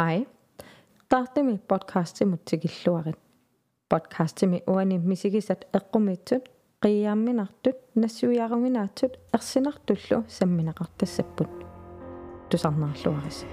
Hej. 0.00 0.26
Tartimi 1.08 1.58
podcastimut 1.68 2.44
tikilluarit. 2.44 3.18
Podcastimi 3.88 4.62
uani 4.66 4.98
misikisat 4.98 5.64
eqqumitсут 5.74 6.48
qiyaamminartut 6.82 7.76
nassuiaruminaatsut 7.94 9.16
ersinartullu 9.34 10.24
samminaqartassapпут. 10.28 11.50
Tusarnaarluaris. 12.50 13.46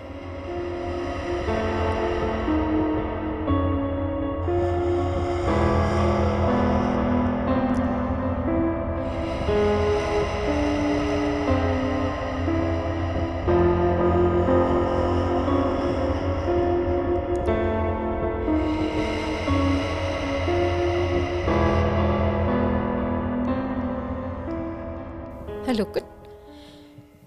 Halukut. 25.73 26.05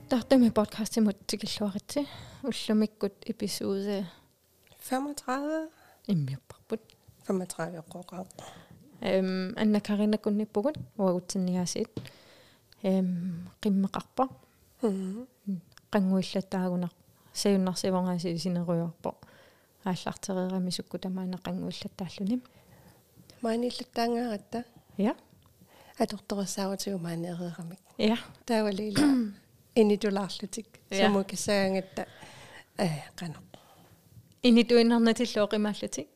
Tartami 0.09 0.51
podcastimut 0.51 1.17
tikilluaritsi. 1.27 2.07
Ullumikut 2.43 3.13
episode 3.29 4.05
35 4.89 5.70
immiupparput. 6.07 6.81
35 7.27 7.81
qoqa. 7.89 8.25
Эм 9.01 9.53
анна 9.57 9.79
карина 9.81 10.17
кунниппугут 10.17 10.75
уагутсиннигаасиит 10.97 11.89
эм 12.83 13.49
qimmeqarpa 13.61 14.29
Мм. 14.81 15.27
qanguillатаагунақ 15.93 16.93
саюннарсивонгаasi 17.33 18.38
синеруйорпо 18.38 19.15
ааллартерерами 19.85 20.70
сукку 20.71 20.97
тамаана 20.99 21.38
qanguillataalluni 21.45 22.41
Мааниллаттаангааратта 23.41 24.63
я 24.98 25.15
аторторсааватигу 25.98 26.98
маанереерамик. 26.99 27.79
я 27.98 28.17
Таавалила 28.45 29.31
инитулаарлутик 29.76 30.67
Ja. 30.90 30.98
самукисаагатта 31.07 32.05
э 32.77 32.87
qano. 33.15 33.37
инитуиннарнатиллоо 34.43 35.48
qimааллати 35.48 36.07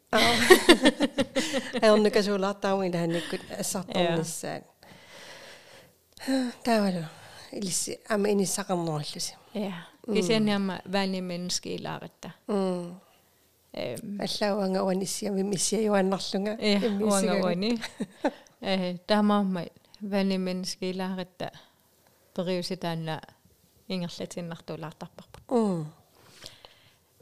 аернакасуулаартаамин 1.82 2.92
хаанниккут 2.94 3.42
ассартарниссаат. 3.60 4.64
таавалу 6.64 7.04
илисси 7.52 8.00
ама 8.10 8.28
иниссақарнеруллуси. 8.32 9.34
я 9.54 9.74
кисианиама 10.14 10.82
ваани 10.86 11.22
menneskeilaaritта 11.22 12.34
м 12.48 13.00
эм 13.74 14.20
аллауанга 14.22 14.84
уаниссиами 14.84 15.42
миссиаюаннарлунга 15.44 16.54
я 16.62 16.80
уангауани 17.06 17.80
э 18.62 18.98
таамаамма 19.08 19.66
ваани 20.02 20.38
menneskeilaaritта 20.38 21.52
Периуситаанна 22.35 23.21
ингерлатиннартуулаартарпарпут 23.89 25.43
м. 25.51 25.93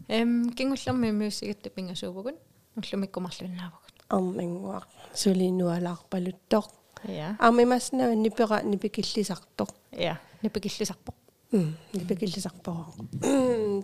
Эм 0.08 0.52
кингуллэрми 0.52 1.10
миуссигатта 1.10 1.70
пингасуувгун 1.70 2.36
уллумиккумарлуннаавгут 2.76 3.94
арнингуақ 4.08 4.86
сулинуалаарпалуттоқ 5.14 6.66
я 7.04 7.36
армимаснаа 7.38 8.14
нипера 8.14 8.62
нипикиллисартоқ 8.62 9.70
я 9.92 10.20
нипикиллисарпо. 10.42 11.12
М 11.52 11.76
нипикиллисарпоо 11.92 12.94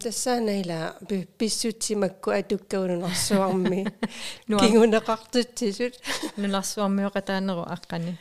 тассаанаила 0.02 0.97
писсутсимакку 1.39 2.30
атуккаунунарсуарми 2.30 3.86
кингунеқартутсисут. 4.47 5.95
Нунарсуармиоқатаанеру 6.36 7.64
аққани 7.64 8.19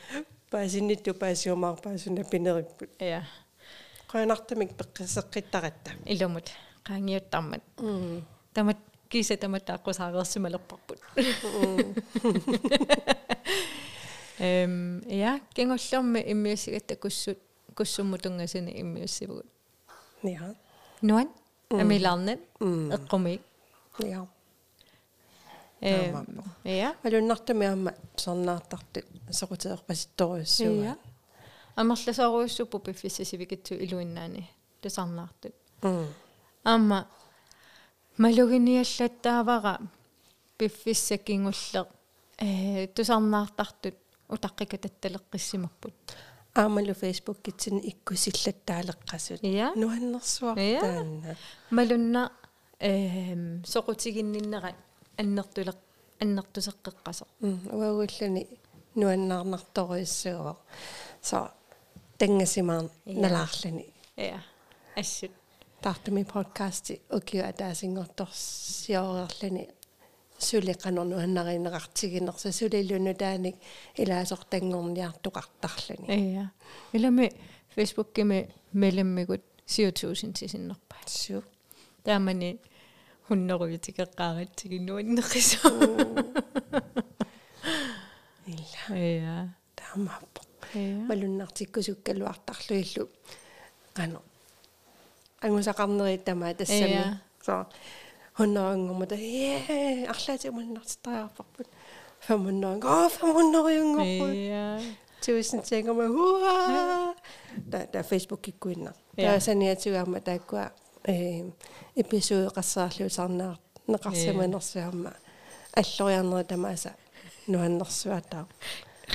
паасиннитту 0.53 1.15
паасиумаарпаасуна 1.15 2.25
пинериппут 2.25 2.91
я 3.01 3.27
qoyanartamik 4.11 4.71
peqqisseqqittaratта 4.79 5.91
илумут 6.07 6.49
qaangiuttarmat 6.87 7.63
тамат 8.55 8.79
киса 9.09 9.37
тамат 9.37 9.65
тааққусаареерсималерпарпут 9.69 11.01
эм 14.39 15.03
я 15.09 15.41
кингуллерми 15.55 16.21
иммиуссигатта 16.33 16.97
куссут 16.97 17.39
куссуммутунгасини 17.75 18.81
иммиуссивгут 18.81 19.47
ja 20.23 20.55
нуан 21.03 21.29
амилаарнат 21.71 22.41
м 22.61 22.91
эққумик 22.97 23.43
ja 24.01 24.27
эм 25.84 26.44
я 26.64 26.96
алуннартамиамма 27.04 27.94
сорнаартартут 28.16 29.06
соқутеерпаситторуйуссуга 29.30 30.84
я 30.84 30.98
амерласоруйуссуппу 31.76 32.80
пиффиссисивикитсу 32.80 33.74
илуиннаани 33.76 34.50
тусарнаартут 34.82 35.56
м 35.82 36.08
аама 36.64 37.08
малугиниаллаттаавара 38.18 39.82
пиффиссакингуллеq 40.58 41.88
э 42.38 42.88
тусарнаартартут 42.96 43.96
утаққика 44.30 44.78
татталеққиссимарпут 44.84 45.96
аамалу 46.56 46.94
фейсбук 46.94 47.42
китсин 47.42 47.80
иккусиллаттаалеққасут 47.80 49.40
я 49.42 49.74
нуаннерсуартаанна 49.76 51.36
малунна 51.72 52.32
эм 52.80 53.64
соқутигинниннера 53.66 54.76
аннертулеқ 55.18 55.78
аннертусеққеққасо 56.22 57.26
м 57.42 57.60
уагуллани 57.72 58.48
нуаннаарнарторуйуссуга 58.96 60.56
со 61.22 61.52
тангасимаар 62.18 62.90
Ja. 63.06 63.22
налаарлани 63.22 63.86
я 64.18 64.44
ассут 64.96 65.32
таартами 65.82 66.24
подкасти 66.24 67.02
окиа 67.10 67.52
таасингорторсиорерлани 67.54 69.70
сулеқанерну 70.40 71.18
аннаринеқартигинерса 71.26 72.52
сулилуну 72.52 73.14
тааник 73.16 73.56
илаасортангорниартуқартарлани 73.98 76.34
я 76.34 76.52
илами 76.92 77.32
фейсбуккими 77.76 78.50
мелэммигут 78.74 79.42
10000 79.66 80.38
сисиннерпа 80.38 80.96
су 81.08 81.44
таамани 82.04 82.60
хуннеруйутикеққааратсигиннуиннеқисо 83.28 85.70
илла 88.48 88.98
я 88.98 89.50
таамааппо 89.76 90.42
я 90.74 90.96
малуннартиккусуккалуартарлуиллу 91.10 93.08
қано 93.96 94.20
ангусақарнери 95.42 96.18
тамаа 96.18 96.54
тассами 96.54 96.94
Ja. 96.94 97.18
со 97.46 97.66
хонноангумата 98.38 99.16
е 99.16 100.08
арлаатимуннартариарпарпут 100.14 101.68
500 102.28 102.86
оо 102.86 103.10
500 103.10 103.70
юнгорпут 103.82 104.34
я 104.36 104.80
tusind 105.26 105.62
tænker 105.64 105.94
mig, 105.94 106.08
hurra! 106.08 107.14
Der, 107.72 107.86
der 107.86 108.00
er 108.00 108.04
Facebook 108.04 108.48
ikke 108.48 108.60
gået 108.60 108.78
nok. 108.78 108.94
Der 109.16 109.24
Ja. 109.24 109.34
er 109.36 109.40
sådan, 109.40 109.62
jeg 109.62 109.78
tror, 109.78 110.16
at 110.16 110.26
der 110.26 110.38
går 110.38 110.68
øh, 111.10 111.52
episode 111.96 112.48
rasarliv 112.48 113.10
sådan, 113.10 113.36
når 113.38 113.56
når 113.88 114.00
Ja. 114.04 114.10
rasser 114.10 114.56
også 114.56 114.80
om 114.80 115.08
alle 115.78 116.10
jeg 116.10 116.20
andre, 116.20 116.44
der 116.44 116.68
er 116.68 116.76
så 116.76 116.90
nu 117.48 117.58
er 117.58 117.62
han 117.62 117.86
svært 117.86 118.32
der. 118.32 118.44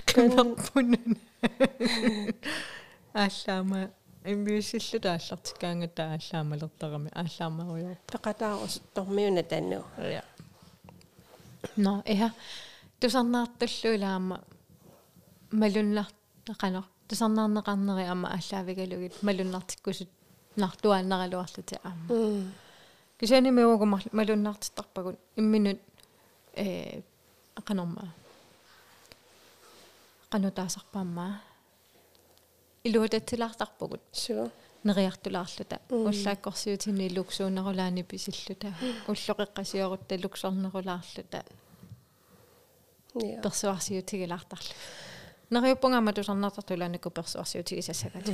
канарпунан 0.07 1.17
ааллаама 3.15 3.89
иммиусиллу 4.27 4.99
тааллартикаангата 5.01 6.03
ааллаамалертарами 6.13 7.11
ааллаамаруйоо 7.15 7.95
Der 8.13 8.19
er 8.29 8.33
der 8.33 8.47
også 8.65 8.81
dormivende 8.97 9.43
den 9.43 9.63
nu. 9.71 9.81
ja 9.99 10.21
no 11.77 12.03
eha 12.07 12.29
тусарнаарталлуилаама 13.01 14.37
малуннар 15.51 16.09
qanor 16.63 16.85
тусарнаарнеқарнери 17.09 18.05
аама 18.09 18.29
ааллаавигалугит 18.37 19.23
малуннартиккусут 19.23 20.09
нартуааннералуарлути 20.63 21.75
аама 21.85 22.05
Mm. 22.09 22.45
кисани 23.21 23.51
меугумар 23.51 24.03
малуннаартиттарпагут 24.19 25.17
имминут 25.41 25.79
э 26.65 27.01
qanорма 27.69 28.05
qanutaasarpaammaa 30.33 31.33
илуататсилаартарпагут 32.85 34.01
Så. 34.13 34.51
нериартулаарлута 34.85 35.77
уллааккорсиутини 35.91 37.07
луксуунерулаани 37.17 38.03
писиллута 38.11 38.69
уллоқеққасиорутта 39.09 40.15
луксорнерулаарлута 40.25 41.41
Ja. 43.15 43.41
персуарсиутигилаартарлу 43.45 44.75
нериуппунгама 45.51 46.13
тусарнартартулааникку 46.13 47.11
персуарсиутигисассагат 47.11 48.27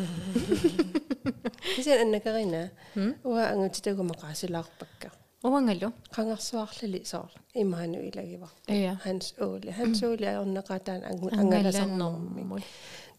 Det 1.24 1.86
er 1.86 2.00
en 2.02 2.20
karina. 2.20 2.68
Hmm? 2.94 3.14
Ua 3.24 3.42
angu 3.52 3.68
titagu 3.72 4.02
maqaasilaarpakka. 4.02 5.10
Uangalu. 5.44 5.90
qangarsuarlali 6.16 7.04
soor 7.04 7.30
imaanu 7.54 7.98
ilagivaq 8.08 8.50
Iya. 8.68 8.96
hans 9.04 9.34
uuli 9.40 9.70
hans 9.70 10.02
uuli 10.02 10.26
ajorneqataan 10.26 11.02
angalasarnermi 11.10 11.40
Angalannermul. 11.40 12.60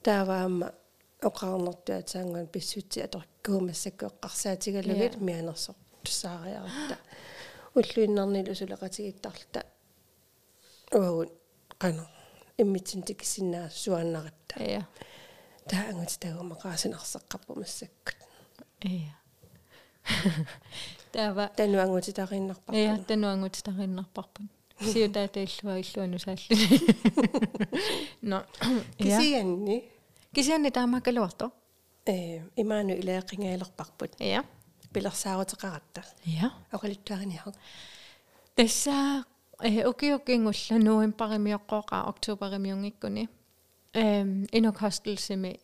тааваама 0.03 0.71
оқарнэртуатаанган 1.29 2.47
писсутси 2.47 2.99
аторккуумассаккоққарсаатигалугит 3.05 5.13
Иә. 5.15 5.19
мианерсо 5.23 5.73
туссаариарта 6.03 6.97
уллуиннарнилу 7.75 8.53
сулеқатигиттарлта 8.61 9.61
уагут 10.93 11.29
қана 11.79 12.03
иммитсинтик 12.57 13.23
синнаа 13.23 13.69
суаннаратта 13.69 14.55
Iya. 14.63 14.87
таангут 15.70 16.10
таагумақаасинарсеққарпу 16.22 17.52
массаккут 17.60 18.16
Iya. 18.84 19.12
Тава 21.12 21.48
тануангутитариннарпарпу 21.56 22.76
Iya, 22.78 22.96
tanuangut 23.08 23.56
tarinnerparpun. 23.64 24.48
Siutaa 24.92 25.28
illua 25.44 25.74
illuanu 25.82 26.18
saalluni. 26.18 26.78
No. 28.22 28.36
Ja. 28.98 29.18
кисианни 29.18 29.76
Kisianni 30.34 30.70
taamakaluarto. 30.70 31.46
э 32.06 32.40
имаану 32.56 32.92
илаақингаалерпарпут 33.00 34.12
Ja. 34.20 34.42
пилерсаарутеқаратта 34.94 36.02
Ja. 36.26 36.50
оқалуттуариниарак 36.72 37.54
Tässä 38.56 39.24
eh 39.64 39.84
ukiukingulla 39.90 40.78
novemberimiuqqooqa 40.88 41.98
oktoberimiungikkuni. 42.10 43.28
Ehm 43.94 44.44
inuk 44.52 44.80
hostelsimi 44.82 45.54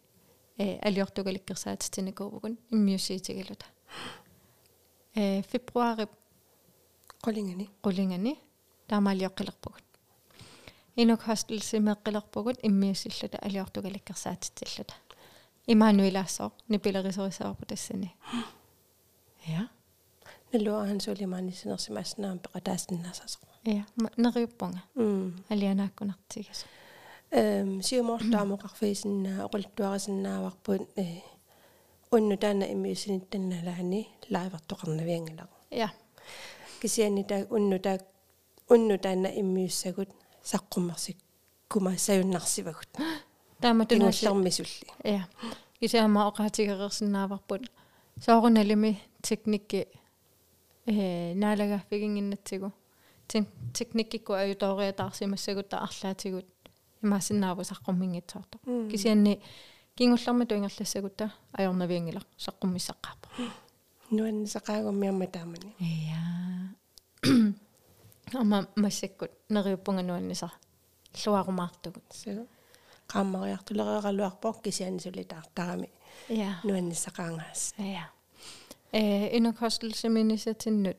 eh 0.59 0.79
aliortugalikkersaatitsinikuuvukun 0.85 2.59
immiusiitigaluta. 2.73 3.67
Eh 5.17 5.45
februari 5.45 6.07
қолингани 7.27 7.67
qulingani 7.85 8.39
taamaaliоqqilerpugut. 8.89 9.85
Inuk 10.97 11.21
hostelsimieqqilerpugut 11.29 12.59
immiusilluta 12.63 13.39
aliortugalikkersaatitsilluta. 13.43 14.95
Imaanuilaassoo 15.69 16.51
nipilerisorisaapu 16.69 17.67
tassani. 17.67 18.17
Ja. 19.53 19.63
налуахан 20.53 21.01
сулимаанисинерсимааснаам 21.01 22.39
пеқатаассиннаасасо 22.39 23.39
Ja, 23.67 23.83
neriuppunga. 24.17 24.79
эм 27.32 27.82
сиумортаамоқарфисиннаа 27.82 29.38
оқултуарисиннааварпут 29.48 30.82
э 30.98 31.06
унну 32.12 32.38
таана 32.38 32.66
иммиусиниттанналаани 32.74 34.02
лаивартоқарнавиангала 34.34 35.48
Ja. 35.72 35.90
кисиани 36.82 37.24
таа 37.24 37.46
унну 37.50 37.80
таа 37.80 37.98
унну 38.70 38.98
таана 38.98 39.28
иммиуссагут 39.42 40.10
саққуммерсик 40.44 41.18
кумаассаюннарсивагут 41.72 42.90
Taamatунaalli. 43.62 44.26
ингуллэрмисулли 44.26 44.88
Ja. 45.04 45.24
Isama 45.82 46.28
oqaatigerersinnaavarput. 46.30 47.64
Soorunalimi 48.20 48.92
teknikki 49.28 49.82
э 50.88 51.34
наалагааффигингиннатсигу. 51.36 52.72
Тин 53.28 53.48
teknikkikku 53.78 54.34
ajutooриатаарсимассагутта 54.34 55.78
арлаатигут 55.86 56.46
имаасиннааву 57.04 57.62
саққуммингитсоорто. 57.62 58.58
Кисианни 58.92 59.42
кингуллэрму 59.96 60.46
туингерлассагутта 60.46 61.32
ajornaviangila 61.54 62.22
саққуммиссаққарпа. 62.38 63.28
нуаннисақаагуммиарма 64.12 65.28
таамани 65.28 65.76
Ja. 65.80 66.74
Ама 68.34 68.68
массаккут 68.76 69.32
нериуппунга 69.50 70.02
нуанниса 70.04 70.52
луарумаартугут. 71.26 72.04
саа 72.14 72.46
qaammaриартулереералуарпор 73.08 74.62
кисиани 74.62 75.00
сулитаартарами 75.00 75.90
Ja. 76.30 76.56
нуаннисақаангаас 76.64 77.74
Ja. 77.78 78.04
Э 78.94 79.38
инукостелсиминисатиннут 79.38 80.98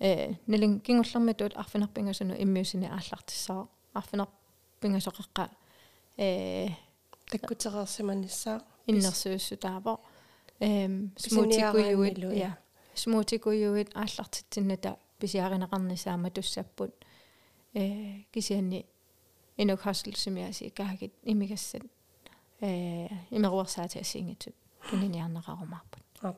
э 0.00 0.34
нилин 0.46 0.80
кингуллэрмитут 0.80 1.56
арфинарпингасуну 1.56 2.34
иммиусини 2.34 2.86
ааллартиссаа 2.86 3.68
арфинарпингасоқеққа 4.80 5.50
э 6.16 6.68
таккутерерсиманиссаа 7.30 8.62
иннерсууссутаавоо 8.86 10.00
эм 10.60 11.10
Писиниарааннилу, 11.10 12.12
смутикуйуит 12.12 12.18
я 12.36 12.58
смутикуйуит 12.94 13.96
ааллартитсинната 13.96 14.96
писиаринеқарнисаама 15.18 16.30
туссаппут 16.30 16.94
э 17.74 18.22
кисианни 18.32 18.86
инукостелсимиаси 19.56 20.70
каагит 20.70 21.12
имигассат 21.22 21.82
э 22.60 23.08
имеруарсаатиассингитсут 23.30 24.54
туниниарнеқарумаарпут 24.90 26.02
аа 26.22 26.34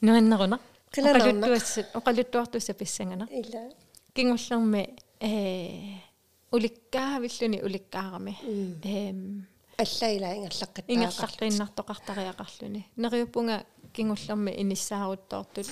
нуаннеруна 0.00 0.60
Qilalaarna. 0.92 1.46
оқалуттуассат 1.46 1.86
оқалуттуартусса 1.94 2.74
писсангана 2.74 3.26
ила 3.30 3.70
кингуллерми 4.14 4.96
э 5.20 6.11
уликкаавиллуни 6.51 7.61
уликкаарами 7.61 8.33
м 8.43 8.79
эм 8.83 9.47
аллаила 9.77 10.27
ингерлаққаттаа 10.37 10.93
ингерлартииннартоқартариақарлуни 10.95 12.81
нериуппунга 12.95 13.65
кингуллерми 13.93 14.51
иниссааруттоортут 14.61 15.67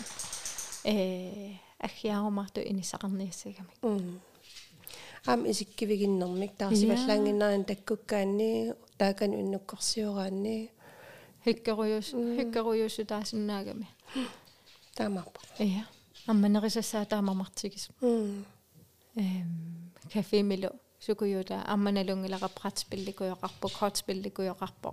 э 0.83 1.55
аггиарумарту 1.79 2.61
инисақарниассагами 2.61 3.71
м 3.81 4.21
ам 5.25 5.49
исиккивигиннэрмик 5.51 6.51
таарсиваллаангиннарин 6.57 7.65
таккуккаанни 7.65 8.73
таакан 8.97 9.31
уннуккорсиораанни 9.41 10.71
хиккеруйус 11.45 12.07
хиккеруйусу 12.37 13.05
таасиннаагами 13.05 13.87
таамарпа 14.95 15.41
ия 15.59 15.87
амманерисассаа 16.27 17.05
таамамартигис 17.05 17.89
м 18.01 18.45
эм 19.24 19.50
кафемило 20.12 20.70
сукуюта 21.04 21.56
амманалунгилақапратспилликуйоқарпу 21.72 23.66
хотспилликуйоқарпо 23.78 24.90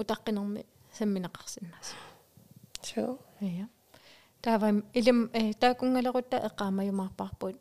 утаққинерми 0.00 0.62
самминеқарсиннаас 0.98 1.88
so 2.88 3.02
ия 3.40 3.66
таава 4.42 4.68
илим 4.98 5.30
э 5.32 5.52
таакунгалерутта 5.62 6.36
эққаамаюмаарпарпут 6.48 7.58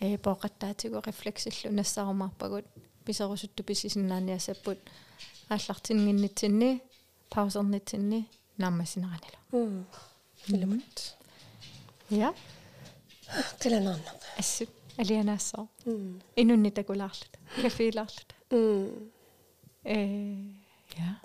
э 0.00 0.18
поқаттаатигу 0.18 1.02
рефлексиллу 1.06 1.74
нассарумаарпагут. 1.78 2.66
Писерусутту 3.04 3.64
писисиннааниасаппут 3.64 4.78
ааллартингиннитсинни 5.48 6.82
паусернитсинни 7.30 8.28
нааммасинеранила 8.56 9.38
м 9.52 9.86
илэмт 10.46 11.16
я 12.10 12.34
qilanaarna 13.60 14.12
ассут 14.38 14.70
алианаассоо 14.98 15.68
м 15.86 16.20
инунни 16.36 16.70
такулаарлут 16.70 17.38
кафеилаарлут 17.62 18.30
м 18.50 19.10
э 19.84 19.96
я 20.98 21.20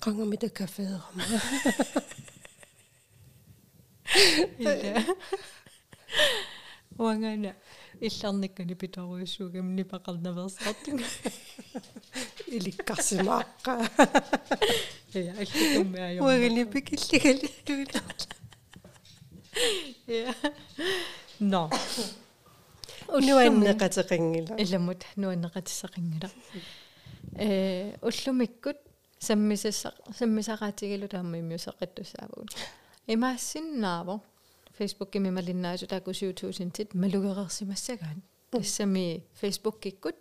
qangamiта 0.00 0.48
кафеерама 0.48 1.22
Illa. 4.58 5.16
Уангана 6.98 7.54
илларниккани 8.00 8.74
питаруйуссуугам 8.74 9.74
нипақарнаверсартуг. 9.76 11.00
иликкарсимааққа 12.46 13.72
Я 15.14 15.32
аллукумми 15.32 16.00
аёр. 16.00 16.22
уагани 16.24 16.64
пикиллигали 16.64 17.48
Я. 20.06 20.34
Но. 21.42 21.68
нуаннеқатеқингила 23.08 24.54
иламут 24.62 25.02
нуаннеқатиссақингила. 25.16 26.30
э 27.34 27.96
уллумиккут 28.00 28.76
саммисасса 29.18 29.92
саммисараатигилу 30.16 31.08
таама 31.08 31.38
имиусеқаттусаавагут. 31.40 32.50
имаассиннааво 33.08 34.22
фейсбук 34.78 35.14
мималиннаасу 35.14 35.86
таакусиутуусинтит 35.88 36.94
малугерерсимассагаан 36.94 38.22
тассами 38.50 39.24
фейсбук 39.40 39.80
киккут 39.80 40.14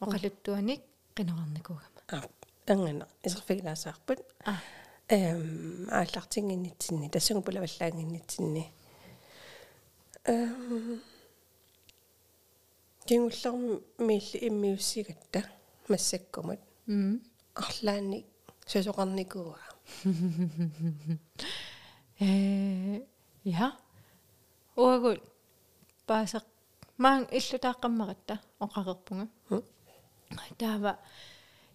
оқалуттуаник 0.00 0.82
қинерарникугама 1.16 2.00
а 2.08 2.22
ангана 2.68 3.08
исерфигилаасаарпут 3.24 4.20
эм 5.08 5.88
ааллартингиннитсинни 5.90 7.08
тассагу 7.08 7.42
пулаваллаангиннитсинни 7.42 8.72
эм 10.26 11.02
кингуллерми 13.06 13.82
миилли 13.98 14.38
иммиуссигатта 14.48 15.40
массаккумут 15.88 16.60
м 16.86 17.20
арлаанни 17.54 18.24
сусоқарникуа 18.66 19.58
э 22.20 23.02
ja 23.44 23.68
уагут 24.76 25.20
паасеқ 26.06 26.44
маан 26.96 27.22
иллутааққаммаратта 27.38 28.34
оқарерпунга 28.64 29.28
таава 30.58 30.98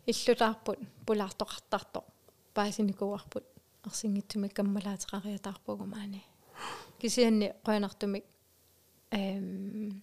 иллутаарпут 0.08 0.80
пулаартоқартарто 1.06 2.00
паасиникуарпут 2.56 3.46
арсингитсумик 3.84 4.54
каммалаатеқариатаарпугу 4.56 5.86
маани. 5.86 6.24
Кисианни 7.00 7.54
қуянартумик 7.64 8.26
эм 9.12 10.02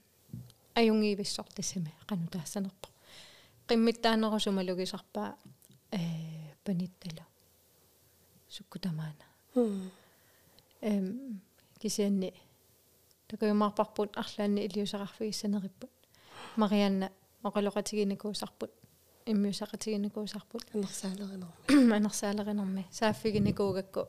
аюнгиивиссортассами 0.75 1.93
қанутаассанерпо 2.09 2.89
qimmittaanерусумалугисарпаа 3.69 5.37
э 5.91 5.99
паниттала 6.65 7.27
суккутамаана. 8.49 9.25
Эм 10.81 11.41
кисианни 11.79 12.35
такаюмаарпарпут 13.29 14.17
арлаанни 14.17 14.67
илиусақарфигиссанериппут 14.67 15.91
марианна 16.57 17.11
оқалоқатигиникуусарпут 17.43 18.71
иммиусақатигиникуусарпут 19.27 20.65
анерсаалеринерми. 20.75 21.95
Анерсаалеринерми. 21.95 22.87
Сааффигиникуугакку 22.91 24.09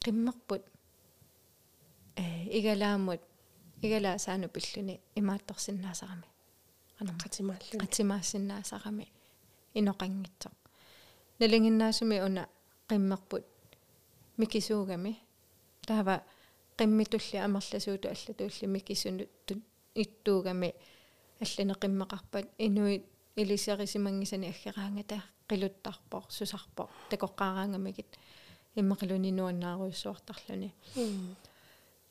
қиммерпут 0.00 0.62
э 2.16 2.22
игалаамут 2.58 3.20
игалаа 3.82 4.18
саану 4.18 4.48
пиллуни 4.48 5.00
имаатторсиннаасарами 5.20 6.28
анер 7.00 7.14
қатимааллуни 7.24 7.80
қатимаассиннаасарами 7.84 9.06
иноқангитсоқ 9.78 10.54
налингиннаасуми 11.40 12.20
уна 12.26 12.48
қиммерпут 12.90 13.44
микисуугами. 14.36 15.12
Таава 15.86 16.20
qimmitulli 16.78 17.38
amerlasuutu 17.38 18.08
allatuulli 18.08 18.66
mikissunuttut 18.66 19.62
ittуугами 19.94 20.70
аллана 21.42 21.74
qimmeqarpat 21.82 22.46
inuit 22.58 23.04
илисерисимангисани 23.36 24.46
аггераангата 24.52 25.18
qiluttarpoq 25.48 26.26
susarpoq 26.36 26.90
такоққаараангамигит 27.10 28.12
иммақалуни 28.80 29.30
нуаннааруйссуартарлуни 29.38 30.70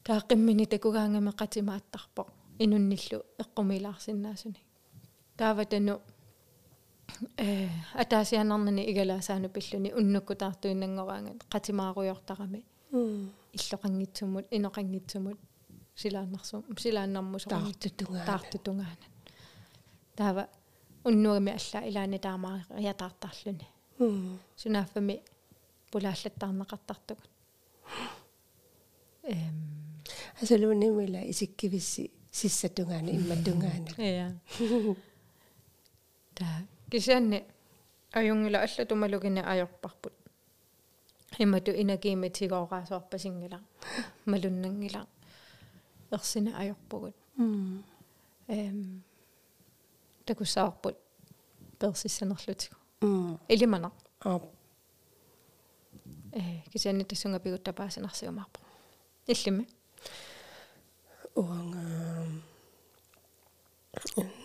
тааққиммини 0.07 0.65
такугаангаме 0.73 1.31
қатимааттарпоқ 1.41 2.27
инунниллу 2.63 3.19
эққумилаарсинаасуни 3.43 4.61
тааватану 5.37 6.01
э 7.37 7.67
атаасианарнани 8.03 8.83
игалаасаану 8.91 9.49
пиллуни 9.55 9.89
уннуккутаартуиннангораангат 9.99 11.39
қатимааруйортарами 11.53 12.61
иллоқангитсумут 13.57 14.45
иноқангитсумут 14.57 15.39
силааннарсум 16.01 16.61
силааннармусоқангитсутунгаа 16.83 18.25
таартутунгаана 18.29 19.07
таава 20.19 20.43
уннугами 21.03 21.51
алла 21.59 21.79
илаани 21.89 22.19
таамаа 22.19 22.57
ятаартарлуни 22.91 23.67
сунааффами 24.61 25.15
пулааллаттаарнеқартартугут 25.91 27.29
эм 29.23 29.78
асалунимила 30.41 31.21
исиккивисси 31.29 32.11
сиссатунгаани 32.31 33.11
имматунгаани 33.11 33.89
я 33.97 34.35
та 36.35 36.45
кисианни 36.91 37.43
аюнгила 38.11 38.59
алла 38.59 38.85
тумалугина 38.85 39.41
аёрпарпут 39.51 40.13
имату 41.37 41.71
инакииматигоораасоорпасингила 41.71 43.59
малуннангила 44.25 45.07
ерсина 46.11 46.51
аёрпугут 46.61 47.15
эм 47.37 49.03
такуссаарпут 50.25 50.95
персиссанерлутигу 51.79 52.75
илимана 53.47 53.91
аа 54.21 54.41
э 56.31 56.61
кисианни 56.71 57.03
тассунга 57.03 57.39
пигуттапаасинарсигумаарпа 57.39 58.59
иллими 59.27 59.67
уанга 61.39 61.83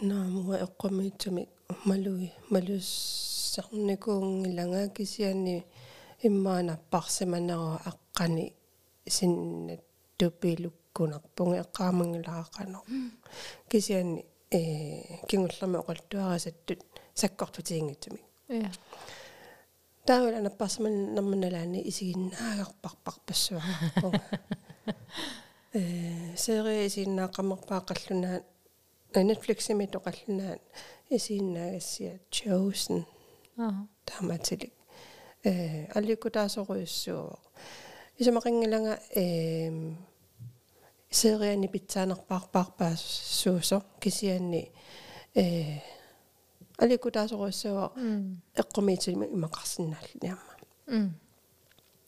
наамуа 0.08 0.56
эққумиитсуми 0.66 1.42
малуи 1.88 2.28
малуссарникуунгилага 2.54 4.80
кисианни 4.96 5.56
иммаанаппарсиманераа 6.26 7.76
аққани 7.90 8.44
синнат 9.16 9.82
тупилуккунарпунги 10.18 11.56
эққаамангилаақано 11.64 12.78
кисианни 13.70 14.20
э 14.58 14.60
кингуллерми 15.28 15.76
оқалтуарасаттут 15.82 16.80
саккортутиингитсуми 17.20 18.20
я 18.48 18.70
таавала 20.06 20.38
наппарсиман 20.46 20.94
нерманалаани 21.14 21.80
исигиннаагарпарпар 21.90 23.16
пассуарпунга 23.26 24.22
э 25.74 26.36
серие 26.36 26.86
исигиннааққамерпааққаллунаа 26.86 28.42
Netflix-ими 29.14 29.86
тоқаллунаат 29.94 30.60
исигиннаагассиа 31.10 32.20
Chosen. 32.30 33.04
Аа 33.58 33.86
тааматилик 34.06 34.72
э 35.44 35.86
алликутаасоруйуссуу 35.94 37.38
исумақингилага 38.18 39.00
э 39.14 39.94
сериани 41.10 41.68
питсаанерпаарпаарпаа 41.68 42.96
суусо 42.96 43.82
кисианни 44.00 44.72
э 45.34 45.80
алликутаасоруйуссуу 46.78 47.92
эққумиитсими 48.60 49.26
имақарсинааллни 49.36 50.30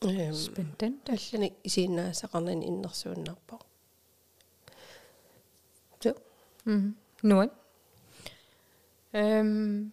амма 0.03 0.13
м 0.13 0.21
эм 0.29 0.35
спентен 0.35 1.01
аллани 1.09 1.49
исииннаасақарнани 1.65 2.65
иннерсууннарпо 2.71 3.57
så 6.03 6.15
м 6.67 6.97
нуан 7.23 7.51
эм 9.13 9.93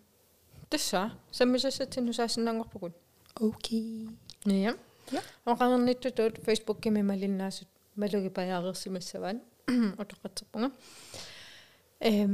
тасса 0.69 1.12
саммисассатсинусаассиннаангорпугут 1.31 2.93
окей 3.36 4.10
Ja. 4.45 4.74
Ja. 5.12 5.22
Oqarnernittutut 5.45 6.33
Facebook-kimi 6.45 7.03
malinnaasut 7.03 7.67
malugi 7.95 8.29
pajaareersimassavaan 8.29 9.41
otoqatserpunga. 10.01 10.69
Эм 12.01 12.33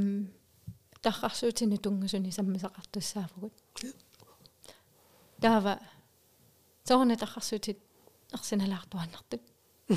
таррарсуутини 1.01 1.77
тунгасуни 1.77 2.31
саммисақартуссаафгут. 2.31 3.53
таава 5.41 5.79
соорна 6.89 7.15
таррарсуутит 7.15 7.77
арсиналаартуаннартут. 8.31 9.41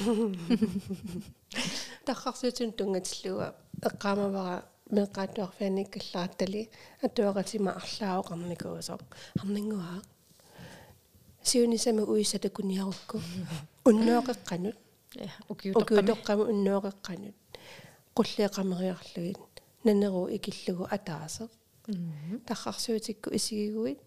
тахарсуутун 2.07 2.73
тунгатиллуга 2.73 3.57
эққаамавара 3.89 4.65
меққаатуарфианиккаллааттали 4.97 6.63
атуақатима 7.07 7.71
арлаоқарникуусо 7.81 8.95
арнингуаа 9.41 10.03
сиунисама 11.43 12.03
уисата 12.13 12.51
куниарукку 12.51 13.17
уннуоқеққанут 13.89 14.77
Ja, 15.25 15.31
ukiutoqqami. 15.53 15.81
окуутоққама 15.81 16.43
уннуоқеққанут 16.53 17.37
қуллиақамериарлугит 18.17 19.39
нанеру 19.85 20.23
икиллугу 20.37 20.85
атаасе 20.97 21.49
тахарсуутикку 22.47 23.29
исигигуит 23.37 24.01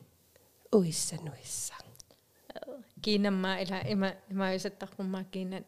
уиссануисса 0.71 1.84
Kiinammaa 3.04 3.56
ila 3.58 3.80
ima 3.88 4.08
imaisattarpummaa 4.30 5.24
kiina 5.32 5.60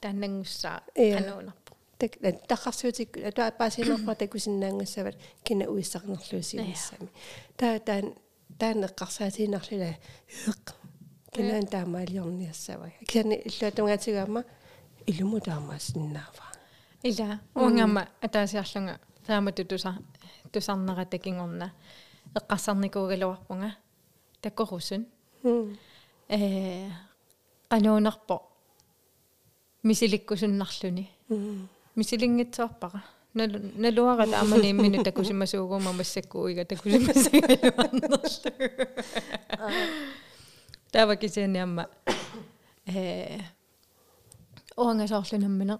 тааннангуссаа 0.00 0.80
Иа. 0.96 1.18
ануунарпу. 1.18 1.74
так 1.98 2.12
тахарсуутикку 2.48 3.20
атуа 3.28 3.50
паасинерпа 3.50 4.14
такусиннаангассават 4.14 5.16
кина 5.44 5.64
уиссарнерлуусиниссами 5.70 7.08
таа 7.56 7.78
таан 7.78 8.14
таанеққарсаатинарлула 8.60 9.90
иеқ 10.28 10.64
кинаан 11.34 11.66
таамаалиорниассава 11.66 12.92
кисани 13.08 13.36
иллуатунгаатигаама 13.48 14.44
илуму 15.06 15.40
таамаассиннаава 15.40 16.46
Ила 17.02 17.40
уангамма 17.54 18.08
атаасиарлунга 18.20 18.98
таамату 19.26 19.64
туса 19.64 19.98
тусарнера 20.52 21.04
такингорна 21.04 21.72
эққарсарникуугалуарпунга 22.34 23.76
таккорусун 24.40 25.06
Э 26.29 26.89
кануунерпо 27.67 28.43
мисиликкусуннарлуни. 29.83 31.09
Мисилингитсоорпара 31.95 33.03
налу 33.33 33.59
налуара 33.75 34.27
таамани 34.27 34.71
иммину 34.71 35.03
такусимасуугуума 35.03 35.93
массаккуига 35.93 36.65
такусимасагалуарнерлу 36.65 38.17
таава 40.91 41.15
кисианиамма 41.15 41.87
э 42.85 43.39
уангасоорлунаммине 44.75 45.79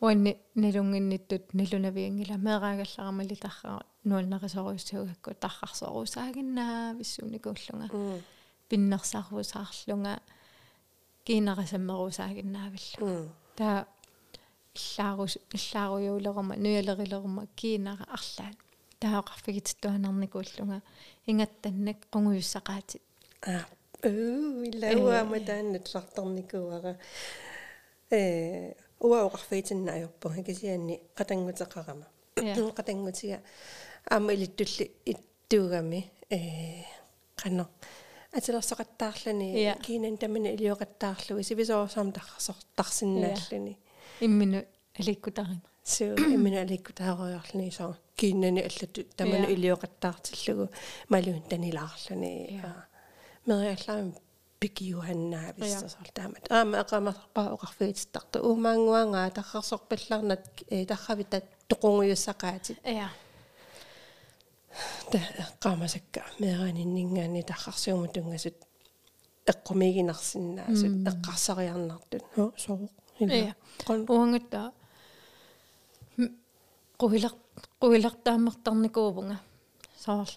уанни 0.00 0.38
налунгинниттут 0.54 1.54
налунавиангила. 1.54 2.36
Меэраагалларамали 2.36 3.34
тарраа 3.34 3.82
нуалнарисоруйссуугакку 4.04 5.34
таррарсоруусаагиннаа 5.34 6.94
виссууникууллунга 6.94 7.88
пиннерсаарусаарлунга 8.68 10.14
кинарасаммерусаагиннаавилла 11.26 13.28
таа 13.56 13.86
иллаарус 14.74 15.38
иллааруйуулерма 15.56 16.54
нуялерилерма 16.64 17.42
кинара 17.56 18.04
арлаан 18.16 18.56
таақарфигитсуанарникууллунга 19.00 20.78
ингаттаннак 21.30 21.98
қунгуйуссақаати. 22.12 22.98
А 23.42 23.44
уу 24.04 24.64
илауаама 24.68 25.40
тааннат 25.40 25.88
сарторникуара 25.88 26.98
э 28.10 28.74
уаоқарфигитиннаajorpu 29.00 30.28
кисианни 30.46 31.00
қатангутеқарама 31.18 32.06
қатангутига 32.78 33.38
аама 34.10 34.32
илиттулли 34.32 34.90
иттуугами 35.04 36.10
э 36.30 36.84
қано 37.36 37.66
атилерсоқаттаарлани 38.36 39.74
кинан 39.82 40.16
тамана 40.18 40.48
илиоқаттаарлуи 40.56 41.42
сивисоорсаам 41.42 42.12
тарсор 42.12 42.56
тарсиннааллани 42.76 43.78
иммину 44.20 44.64
аликкутарина 44.98 45.62
суу 45.84 46.14
иммину 46.34 46.58
аликкутааруйарлани 46.60 47.70
соо 47.70 47.96
киннани 48.16 48.60
аллату 48.68 49.04
тамана 49.16 49.46
илиоқаттаартиллугу 49.54 50.68
малуун 51.08 51.42
танилаарлани 51.50 52.60
мериаллаами 53.46 54.14
пикиуаннаа 54.60 55.52
виссасоор 55.58 56.08
таамат 56.18 56.44
аама 56.50 56.80
эқамарпаа 56.82 57.48
оқарфигититтарта 57.56 58.40
уумаангуангаа 58.48 59.30
таррарсорпалларнат 59.38 60.44
э 60.70 60.86
тарравита 60.86 61.42
тоқунгуйуссақаатит 61.70 62.78
я 62.84 63.08
та 65.11 65.17
эққамасакка 65.17 66.23
мераниннингаани 66.39 67.43
таррарсиума 67.43 68.07
тунгасут 68.07 68.55
эққумигинарсинаасут 69.45 70.93
эққарсариарнартут 71.09 72.23
хо 72.35 72.53
соо 72.57 72.89
я 73.19 73.55
уангатта 74.07 74.71
quviller 76.99 77.33
quvillertaammertarnikuuvunga 77.81 79.37
soor 80.03 80.29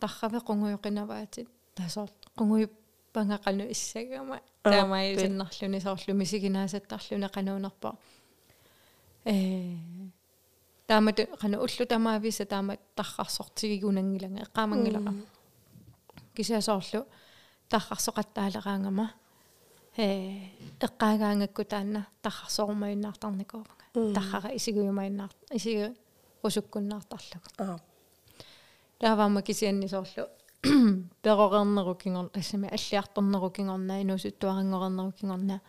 tarrave 0.00 0.40
qunguyoqinavaatит 0.48 1.48
tasoor 1.74 2.10
qunguy 2.38 2.66
pangaqanu 3.14 3.64
issagama 3.74 4.36
taamaiusinnarluni 4.62 5.80
soorlumi 5.86 6.26
siginaasattarluni 6.32 7.28
qanuunerpa 7.36 7.90
э 9.32 9.34
таамат 10.87 11.19
қана 11.41 11.57
уллу 11.57 11.85
тамаависа 11.85 12.45
таамат 12.45 12.79
таррарсортигигунангилага 12.95 14.45
эққаамангилара 14.45 15.13
кисиасоорлу 16.35 17.05
таррарсоқаттаалераангама 17.69 19.09
э 19.97 20.49
эққаагаангакку 20.79 21.63
таанна 21.65 22.07
таррарсорумаюннаартарникуувага 22.21 24.13
таррара 24.13 24.55
исигуйумайннаар 24.55 25.31
исигу 25.51 25.95
усуккуннаартарлугу 26.43 27.49
аа 27.57 27.79
тааваама 28.99 29.41
кисианнисоорлу 29.41 30.25
перорернерукингор 31.23 32.29
ассами 32.33 32.67
аллиарторнерукингорнаа 32.77 34.01
инусуттуарангорернерукингорнаа 34.01 35.61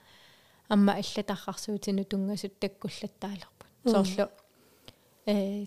амма 0.68 0.92
аллатаррарсуутину 0.92 2.04
тунгасут 2.04 2.58
таккуллаттаалерпут 2.58 3.66
соорлу 3.84 4.28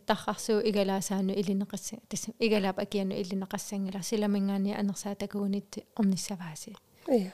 تخصو 0.07 0.59
إجلا 0.59 0.99
سانو 0.99 1.33
إلي 1.33 1.53
نقص 1.53 1.91
تسم 2.09 2.33
إجلا 2.41 2.71
بقي 2.71 3.01
إنه 3.01 3.15
إلي 3.15 3.35
نقص 3.35 3.73
إنجلا 3.73 4.01
سيلا 4.01 4.27
من 4.27 4.51
غني 4.51 4.79
أنا 4.79 4.93
ساتا 4.93 5.25
كونت 5.25 5.75
أمني 5.99 6.15
سباسي 6.15 6.73
إيه 7.09 7.33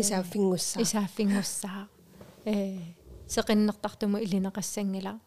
إسافين 0.00 0.52
غصة 0.52 0.80
إسافين 0.80 1.38
غصة 1.38 1.86
سقن 3.26 3.66
نقطعتم 3.66 4.16
إلي 4.16 4.40
نقص 4.40 4.78
إنجلا 4.78 5.18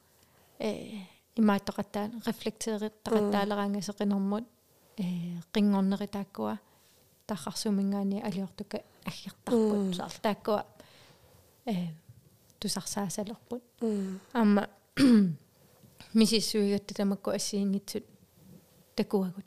إما 1.39 1.57
تقطع 1.57 2.09
رفلكتير 2.27 2.87
تقتال 2.87 3.51
رانغ 3.51 3.79
سقن 3.79 4.11
أمون 4.11 4.45
قنغن 5.53 5.93
رتاكوا 5.93 6.53
تخصو 7.27 7.71
من 7.71 7.95
غني 7.95 8.27
أليورتك 8.27 8.83
أخير 9.07 9.33
تقبل 9.45 9.95
سالتاكوا 9.95 10.59
تسخساسلربون 12.59 13.61
أما 14.35 14.67
мисиссуигатта 16.14 16.94
тамакку 16.94 17.30
ассиингитсут 17.30 18.04
такуагут 18.94 19.44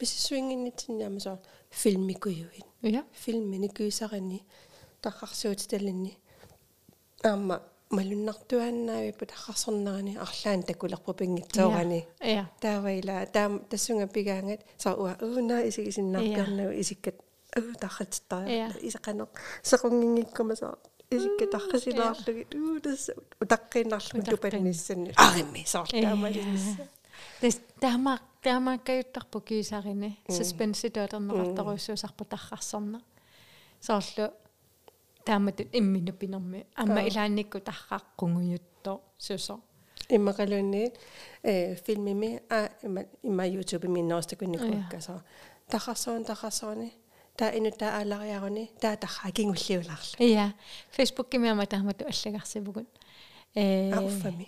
мисиссуингиннитсиннаама 0.00 1.20
соо 1.20 1.38
филмикуюин 1.70 2.66
я 2.82 3.04
филмини 3.12 3.68
куисарани 3.68 4.44
таррарсуутиталинни 5.00 6.18
аама 7.22 7.60
малуннартуаннаави 7.90 9.12
путахарсернерани 9.12 10.16
арлаан 10.16 10.62
такулерпу 10.62 11.12
пингитсоорани 11.14 12.06
я 12.20 12.50
тааваила 12.60 13.26
таам 13.32 13.60
тассунга 13.70 14.06
пигаангат 14.06 14.60
саа 14.78 14.94
уа 14.96 15.16
уна 15.20 15.66
исигисиннаркернау 15.68 16.70
исиккат 16.80 17.16
уу 17.56 17.74
тархаттаа 17.80 18.44
исақанеқ 18.88 19.30
сеқунгингиккума 19.62 20.54
саа 21.09 21.17
исикка 21.17 21.47
тархасилаарлугит 21.47 22.55
уу 22.55 22.79
тасса 22.79 23.13
утаққиннарлу 23.41 24.23
тупанниссани 24.23 25.13
аримми 25.15 25.63
саортаамалисса 25.65 26.87
тэс 27.41 27.59
таама 27.79 28.19
таамааккаюттарпу 28.43 29.41
кисарини 29.41 30.19
суспенситуатернеқартаруйссуусарпу 30.29 32.25
таррарсерна 32.25 33.01
соорлу 33.81 34.33
таамат 35.25 35.61
иммину 35.73 36.13
пинерми 36.13 36.65
амма 36.75 37.01
илаанникку 37.07 37.59
таррааққунгуйутто 37.59 39.01
сусо 39.17 39.61
иммақалуунниит 40.09 40.95
э 41.43 41.75
филмими 41.75 42.41
а 42.49 42.69
има 42.83 43.05
има 43.23 43.47
youtube 43.47 43.87
минноостакунникуаккасо 43.87 45.23
таррарсуун 45.69 46.23
таррарсууни 46.23 46.93
таа 47.39 47.55
ину 47.57 47.71
таа 47.71 47.91
аалариаруни 47.99 48.63
таа 48.83 48.95
тарраагингуллиулаарла 49.03 50.17
ия 50.19 50.53
фейсбук 50.91 51.29
кимиама 51.31 51.65
таамату 51.65 52.03
аллагарсивгут 52.11 52.89
э 53.55 53.91
ауффами 53.99 54.47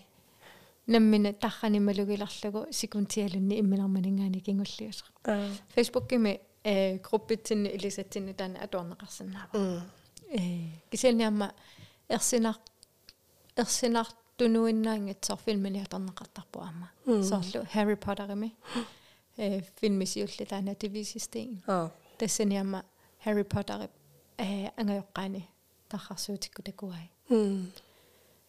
наммина 0.88 1.34
таррани 1.34 1.80
малугиларлугу 1.80 2.62
секунтиалунни 2.72 3.60
имминерманингаани 3.62 4.40
кингуллиусер 4.48 5.08
фейсбук 5.76 6.10
кими 6.10 6.42
э 6.64 6.98
группитсинни 6.98 7.70
илисатсинни 7.78 8.34
таана 8.34 8.58
атуарнеқарсинаава 8.66 9.84
кисианиамма 10.92 11.54
ерсинар 12.10 12.58
ерсинартунуиннаангатсор 13.56 15.38
филмини 15.46 15.80
аторнеқартарпу 15.86 16.60
аама 16.60 16.88
соорлу 17.06 17.66
Harry 17.74 17.98
Potter-ими 18.06 18.50
э 19.38 19.62
филмисиулли 19.80 20.46
таана 20.46 20.72
TV-систем 20.72 21.64
аа 21.68 21.90
тассаниамма 22.22 22.86
Harry 23.26 23.44
Potter 23.44 23.90
э 24.38 24.70
ангайоққаани 24.78 25.42
таррарсуутикку 25.90 26.62
такуай 26.62 27.10
м 27.30 27.72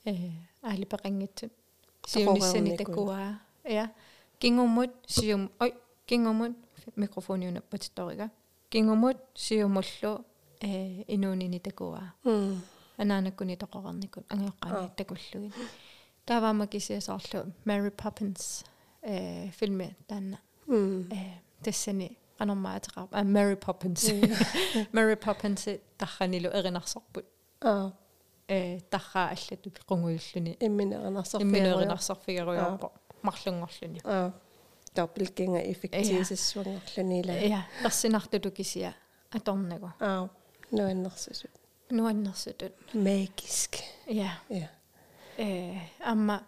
э 0.04 0.12
аали 0.62 0.85
пеқангитсут 0.85 1.52
сиунissani 2.06 2.76
такуаа 2.76 3.40
я 3.64 3.90
кингуммут 4.38 4.90
сиум 5.06 5.50
ой 5.58 5.74
кингуммут 6.04 6.54
микрофониуна 6.96 7.62
патитторига 7.62 8.30
кингуммут 8.68 9.16
сиумуллу 9.35 10.12
э 10.61 11.04
инуунини 11.14 11.58
такуаа 11.58 12.12
анаанаккуни 12.98 13.56
тоқорерникут 13.56 14.24
ангиоққаани 14.28 14.90
такуллугин 14.98 15.52
тааваама 16.26 16.66
кисиасоорлу 16.66 17.40
Mary 17.64 17.90
Poppins 18.00 18.66
э 19.00 19.48
филми 19.58 19.96
таанна 20.06 20.38
э 20.68 21.40
тассани 21.64 22.18
анормаатеқар 22.42 23.09
а 23.11 23.22
Mary 23.22 23.57
Poppins. 23.64 24.02
Mary 24.96 25.16
Poppins 25.24 25.81
тарханилу 25.98 26.48
эринарсорпут 26.59 27.26
аа 27.61 27.92
э 28.48 28.81
тархаа 28.90 29.31
аллатут 29.35 29.76
қунгуйуллуни 29.88 30.57
имминернарсарфигаруйо 30.66 31.44
имминеринарсарфигаруйорпо 31.44 32.92
марлунгорлуни 33.22 34.00
аа 34.05 34.33
доppelgänger 34.96 35.62
effektivissuangерлунила 35.72 37.33
я 37.33 37.66
персинартулу 37.83 38.50
кисия 38.50 38.94
аторнагу 39.31 39.92
аа 40.00 40.28
нуаннерсусут 40.70 41.50
нуаннерсутут 41.90 42.72
magisk 42.92 43.72
я 44.07 44.33
ja. 44.48 44.68
Э 45.38 45.78
амма 46.00 46.42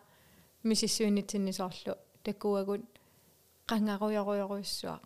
мисиссуинитсиннисоорлу 0.62 1.94
такуагут 2.22 2.82
qangaruyoruyoruissua 3.70 5.00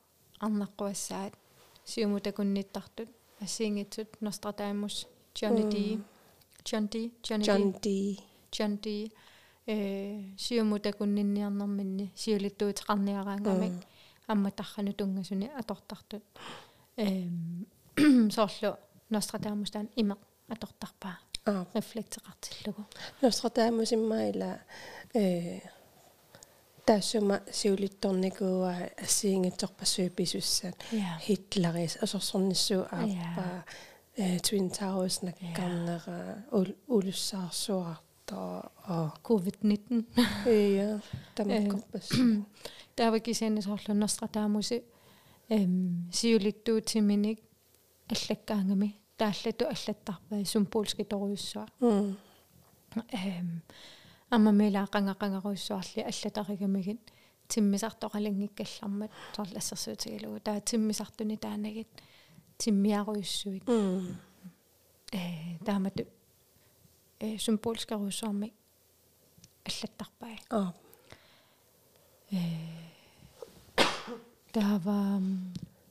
сиуму 1.84 2.20
такунниттартут 2.20 3.08
ассиингитсут 3.40 4.08
D 6.88 7.12
John 7.22 7.80
D 7.82 8.18
John 8.50 8.78
D 8.82 9.12
э 9.66 10.34
сиумутакуннинниарнэрминни 10.38 12.12
сиулиттуутеқарниараангамик 12.16 13.84
амматаррану 14.26 14.92
тунгасуни 14.92 15.50
атортартут 15.60 16.24
эм 16.96 17.66
соорлу 18.30 18.76
нострадамустаан 19.10 19.88
имеқ 19.96 20.18
атортарпаа 20.48 21.18
аа 21.44 21.66
рефлектеқартиллугу 21.74 22.84
нострадамус 23.22 23.92
иммаила 23.92 24.60
э 25.14 25.60
тассума 26.88 27.40
сиулитторникууа 27.52 28.72
ассиингитсорпассуи 29.04 30.08
писуссаат 30.08 30.78
хитлерис 31.26 31.98
асорсорниссуу 32.04 32.82
ааппаа 32.98 33.64
э 34.16 34.38
twin 34.46 34.68
towers 34.78 35.16
наккарнера 35.26 36.44
улуссаарсуарта 36.96 38.38
а 38.92 39.12
covid-19 39.22 40.04
ja 40.80 41.00
тамаккорпас 41.34 42.08
таавакисиани 42.96 43.60
соорлу 43.60 43.94
нострадамуси. 43.94 44.82
Эм 45.50 46.10
сиулиттуутиминик 46.12 47.38
аллаккаангами 48.08 48.96
тааллату 49.18 49.64
аллаттарпаа 49.74 50.44
сумпуулски 50.44 51.04
торуйуссуа 51.04 51.66
эм 51.80 53.62
амма 54.30 54.50
мелаақангақангаруйссуарли 54.52 56.00
аллатаригамигит 56.10 57.00
тиммисартоқалингиккаллармат 57.48 59.10
соорлассерсуутигалугу 59.34 60.40
таа 60.40 60.60
тиммисартуни 60.60 61.36
таанагит 61.36 61.88
тиммиаруйуссуит 62.58 63.64
э 65.12 65.58
таамату 65.64 66.04
э 67.20 67.38
сумпуулскаруйссуарми 67.38 68.52
аллаттарпаа 69.68 70.36
аа 70.50 70.74
э 72.30 72.38
таава 74.52 75.20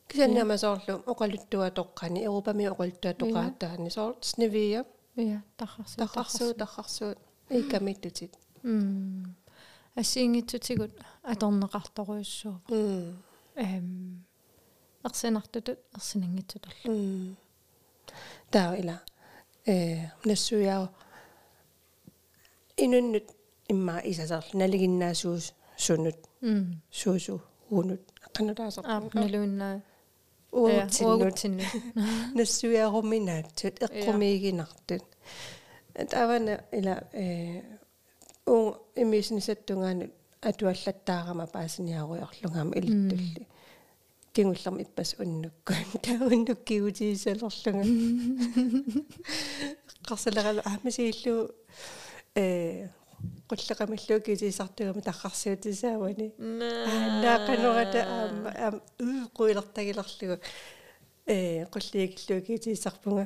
кисаннама 0.08 0.58
соорлу 0.58 1.04
оқалуттуа 1.12 1.72
тоққани 1.80 2.20
европами 2.30 2.70
оқалуттуа 2.74 3.14
тоқаатаани 3.22 3.90
соор 3.90 4.16
сневия 4.22 4.86
я 5.16 5.44
тахарсуу 5.58 5.98
тахарсуу 6.04 6.54
тахарсуу 6.54 7.16
икамиттутит 7.50 8.38
м 8.64 9.36
ассиингитсутигут 9.96 10.92
аторнеқарторуйуссуу 11.24 12.62
м 12.70 13.24
эм 13.56 14.26
арсенартутут 15.04 15.80
арсинангитсуталла 15.94 16.76
м 16.86 17.38
таавила 18.52 19.02
э 19.66 20.10
нассуяо 20.26 20.90
инуннут 22.78 23.28
имма 23.68 24.02
исасарл 24.04 24.50
налигиннаасуус 24.54 25.54
сунут 25.78 26.18
м 26.42 26.82
суусу 26.92 27.42
уунут 27.70 28.02
аққанутаасар 28.26 28.84
аа 28.86 29.02
налуиннаа 29.14 29.82
уутсиннут 30.52 31.40
нассуяаруминаатсут 32.38 33.76
эққумиигинартут 33.86 35.04
тавана 36.06 36.64
ила 36.72 37.04
э 37.14 37.62
уу 38.46 38.78
имиснисаттунгаанут 38.96 40.12
атуаллаттаарама 40.42 41.48
паасиниаруйорлугаама 41.48 42.76
илиттулли 42.76 43.48
тингуллерми 44.34 44.84
иппас 44.84 45.16
уннуккуан 45.20 45.86
тауннуккиутиисалерлунга 46.06 47.84
қарсалералу 50.08 50.62
аамасииллу 50.66 51.52
э 52.36 52.88
qulleqamalluu 53.50 54.20
kisiisartugami 54.26 55.02
tarrarsiutisaauni 55.02 56.28
наақанерата 57.24 58.00
аама 58.18 58.50
аама 58.66 58.80
ууқуилертагилерлугу 59.02 60.36
э 61.34 61.66
qulliigilluu 61.74 62.42
kisiisarpunga 62.48 63.26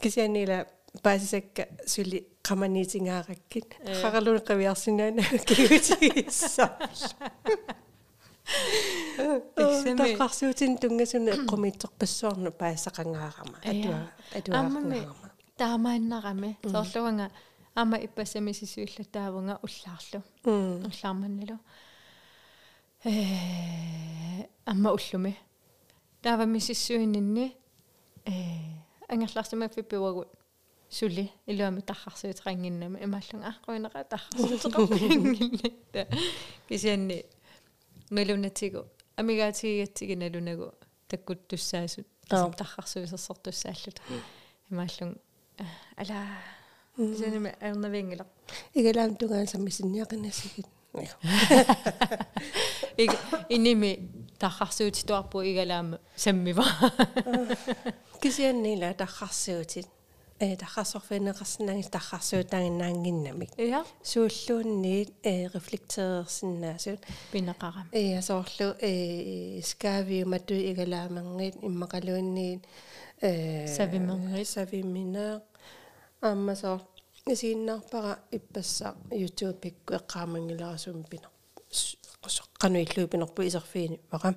кисианила 0.00 0.58
паасисакка 1.02 1.66
сули 1.86 2.18
qamaniitingaarakkin 2.48 3.66
qaraluni 4.02 4.42
qaviarsiнаана 4.48 5.22
кигутигисса 5.48 6.66
таққарсуутин 10.00 10.78
тунгасуна 10.78 11.30
эққумиитсерпассуарну 11.36 12.50
паассақангаарама 12.60 13.58
атуа 13.70 14.00
атуаарнаарама 14.38 15.30
таамааннарами 15.58 16.50
соорлуганга 16.62 17.30
ама 17.74 17.96
иппасами 17.98 18.52
сисуиллатаавнга 18.52 19.58
уллаарлу. 19.66 20.22
Уллаарманналу 20.44 21.58
э 23.04 24.46
амма 24.64 24.92
уллуми 24.92 25.36
таавами 26.22 26.58
сиссуиннинни 26.58 27.56
э 28.26 28.32
ангерлаарсама 29.08 29.68
фиппуагут 29.68 30.28
сули 30.90 31.30
илуами 31.46 31.80
таррарсуутеқангиннами 31.80 33.04
имааллун 33.04 33.42
аққуинера 33.42 34.04
таррарсуутеқангиннатта 34.04 36.06
кисианни 36.68 37.24
налунатигу 38.10 38.86
амигаатигиатсиги 39.16 40.14
налунагу 40.14 40.74
таккуттуссаасут 41.08 42.06
таррарсуисерсортуссааллут 42.28 44.00
имааллун 44.70 45.18
ала 45.96 46.26
кисианими 46.96 47.54
аернавингила 47.60 48.26
игалаам 48.74 49.16
тугаан 49.16 49.46
саммисинниақинасигит 49.46 50.66
иг 52.96 53.10
иними 53.48 54.08
таррарсуутитуарпу 54.38 55.42
игалаама 55.42 56.00
саммива 56.14 56.64
кисианнила 58.20 58.94
таррарсуутит 58.94 59.88
э 60.38 60.56
таррарсорфинеқарсинаги 60.56 61.88
таррарсуутаагиннаангиннамик 61.96 63.50
я 63.58 63.84
сууллуунниит 64.02 65.12
э 65.22 65.48
рефлектерерсиннаасут 65.54 67.00
пинеқарам 67.32 67.86
э 67.92 68.20
соорлу 68.22 68.74
э 68.80 69.60
скавиумату 69.62 70.54
игалаамангит 70.54 71.56
иммақалуунниит 71.56 72.62
э 73.20 73.66
савимангит. 73.66 74.48
савимина 74.48 75.42
аммасоор 76.20 76.82
исииннаарпара 77.26 78.18
иппассаа 78.30 78.94
youtube 79.10 79.54
пикку 79.60 79.94
эққаамангиларасуум 79.94 81.04
пина 81.04 81.28
қану 82.60 82.78
иллуупинерпу 82.82 83.42
исерфиини 83.42 84.00
ваqa 84.10 84.34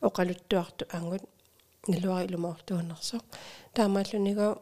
оқалуттуарту 0.00 0.84
ангут 0.92 1.22
налуари 1.88 2.26
илумаортуунерсо 2.28 3.20
таамааллунига 3.74 4.58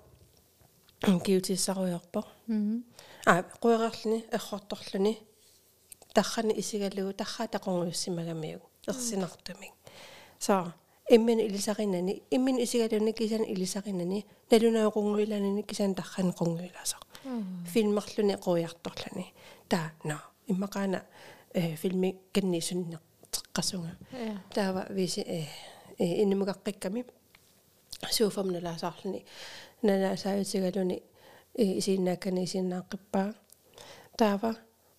киутиссаруйорпо 1.24 2.24
а 3.26 3.42
қуерарлни 3.60 4.24
эрхорторлуни 4.32 5.18
таррани 6.14 6.54
исигалугу 6.54 7.12
тарраа 7.12 7.48
тақонгуйуссимагамиуг 7.48 8.62
ерсинартумик 8.88 9.72
саа 10.38 10.74
иммин 11.10 11.40
илисаринани 11.40 12.22
иммин 12.30 12.58
исигалуни 12.58 13.12
кисан 13.12 13.44
илисаринани 13.44 14.24
налунаақунгуиланини 14.50 15.62
кисан 15.62 15.94
таррани 15.94 16.32
қунгуилаасақ 16.32 17.02
филмерлуни 17.72 18.34
қуярторлуни 18.36 19.26
таа 19.68 19.92
но 20.04 20.16
иммақаана 20.48 21.02
э 21.54 21.76
филми 21.76 22.16
каннисунне 22.32 22.98
теққасунга 23.32 23.92
таава 24.54 24.86
виси 24.90 25.20
э. 25.20 25.46
Иннумугаққикками 25.98 27.04
сууфамналаасаарлуни 28.10 29.24
налаасаавитигалуни 29.83 30.97
исииннааккани 31.57 32.43
исииннааққиппаа 32.47 33.27
таава 34.17 34.51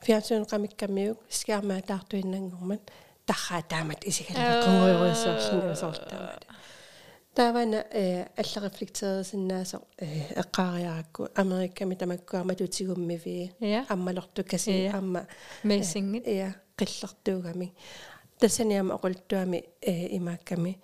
фиансуун 0.05 0.44
qamikkammiuk 0.53 1.18
скиармаа 1.29 1.81
таартуиннангормат 1.90 2.83
тарраа 3.29 3.62
таамат 3.73 4.01
исигалаа 4.11 4.64
конгуйруйссоорлуни 4.64 5.75
соорлтаамат 5.83 6.42
таавана 7.35 7.85
э 7.92 8.27
аллерефлектерисиннаасо 8.37 9.77
э 9.99 10.07
эққаариаракку 10.42 11.31
америкками 11.35 11.94
тамаккуарма 11.94 12.55
тутигуммиви 12.55 13.53
аммалорту 13.88 14.44
каси 14.44 14.90
амма 14.92 15.27
месингит 15.62 16.27
я 16.27 16.55
қиллертуугами 16.77 17.73
тассаниама 18.40 18.94
оқултуами 18.94 19.64
э 19.81 20.16
имаакками 20.16 20.81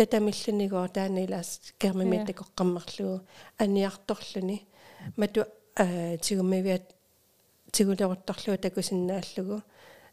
татамиллунигоо 0.00 0.88
таанилаас 0.96 1.50
кермимит 1.78 2.22
такоққаммерлугу 2.28 3.20
аниарторлуни 3.58 4.66
мату 5.16 5.44
э 5.76 6.16
тигуммивиат 6.24 6.84
тигулерутторлугу 7.72 8.58
такусиннааллугу 8.66 9.56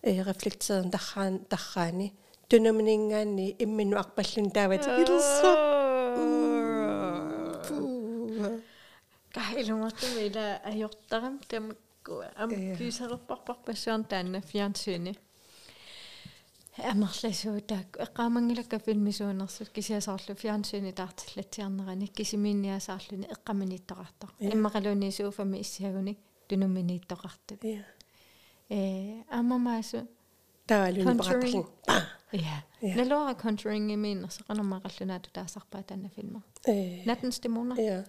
э 0.04 0.12
рефлектерен 0.28 0.92
тарраан 0.92 1.40
тарраани 1.52 2.08
тунамнингаанни 2.50 3.56
иммину 3.64 3.96
арпаллун 4.04 4.52
таават. 4.52 4.84
Илэрсо 5.02 5.52
kahilungertumi 9.36 10.22
ila 10.30 10.46
ajortaram 10.72 11.36
tamakku 11.50 12.14
am 12.42 12.50
kysarerparpar 12.78 13.58
passuarn 13.66 14.04
taanna 14.12 14.40
fjernsyn 14.50 15.06
амерласуутаак 16.78 17.98
эққаамангилакка 18.06 18.80
филмисуунерсут 18.80 19.70
кисиасаарлу 19.70 20.36
фиансуни 20.36 20.92
таартиллатсиарнерани 20.92 22.08
кисимиинниасаарлуни 22.08 23.28
эққаминиттоқартар 23.36 24.30
иммақалуунисууфами 24.40 25.62
иссиагуни 25.62 26.18
тунумминииттоқартут 26.48 27.64
э 28.70 29.24
аммамаасу 29.30 30.08
таалуни 30.68 31.18
паратерлин 31.18 31.66
ja 32.32 32.64
налуара 32.82 33.34
conjuring 33.34 33.94
имииннерс 33.94 34.42
эқанермақаллунаату 34.42 35.32
таасарпаа 35.34 35.84
таана 35.84 36.10
филма 36.10 36.44
э. 36.68 37.04
Nattens 37.06 37.40
dæmoner 37.42 37.78
ja 37.80 38.04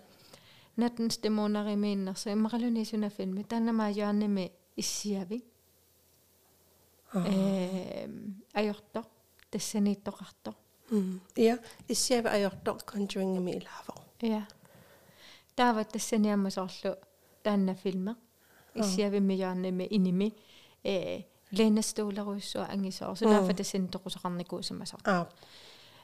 nattens 0.76 1.16
dæmoner 1.22 1.72
имииннерс 1.72 2.26
иммақалуунисуна 2.26 3.08
филми 3.10 3.44
таанамаа 3.44 3.90
яанними 3.90 4.52
иссиави 4.76 5.44
э 7.14 8.08
ajortor 8.54 9.04
тассанииттоқартор 9.50 10.54
ja 11.36 11.58
иссиава 11.88 12.28
ajortor 12.28 12.76
conjuring 12.84 13.36
ими 13.36 13.50
илаавоо 13.52 14.04
ja. 14.22 14.46
Таава 15.56 15.84
тассаниамма 15.84 16.50
соорлу 16.50 16.96
таанна 17.42 17.74
филме 17.74 18.14
иссиавимми 18.74 19.34
яанними 19.34 19.84
иними 19.90 20.34
э 20.84 21.22
ленастуулеруйссуа 21.50 22.68
ангисоор 22.72 23.16
сулаафа 23.16 23.54
тассани 23.54 23.88
тоқусақарникуусамасар 23.88 25.00
аа 25.04 25.28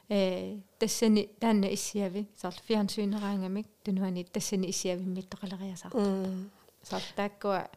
э 0.09 0.57
тассани 0.79 1.29
таанна 1.39 1.67
иссиави 1.73 2.27
соорлу 2.35 2.61
фиансуинераангамик 2.67 3.67
тунуани 3.83 4.23
тассани 4.23 4.69
иссиавиммиттоқалериасаар 4.69 5.93
соор 6.83 7.01
тааккуа 7.15 7.69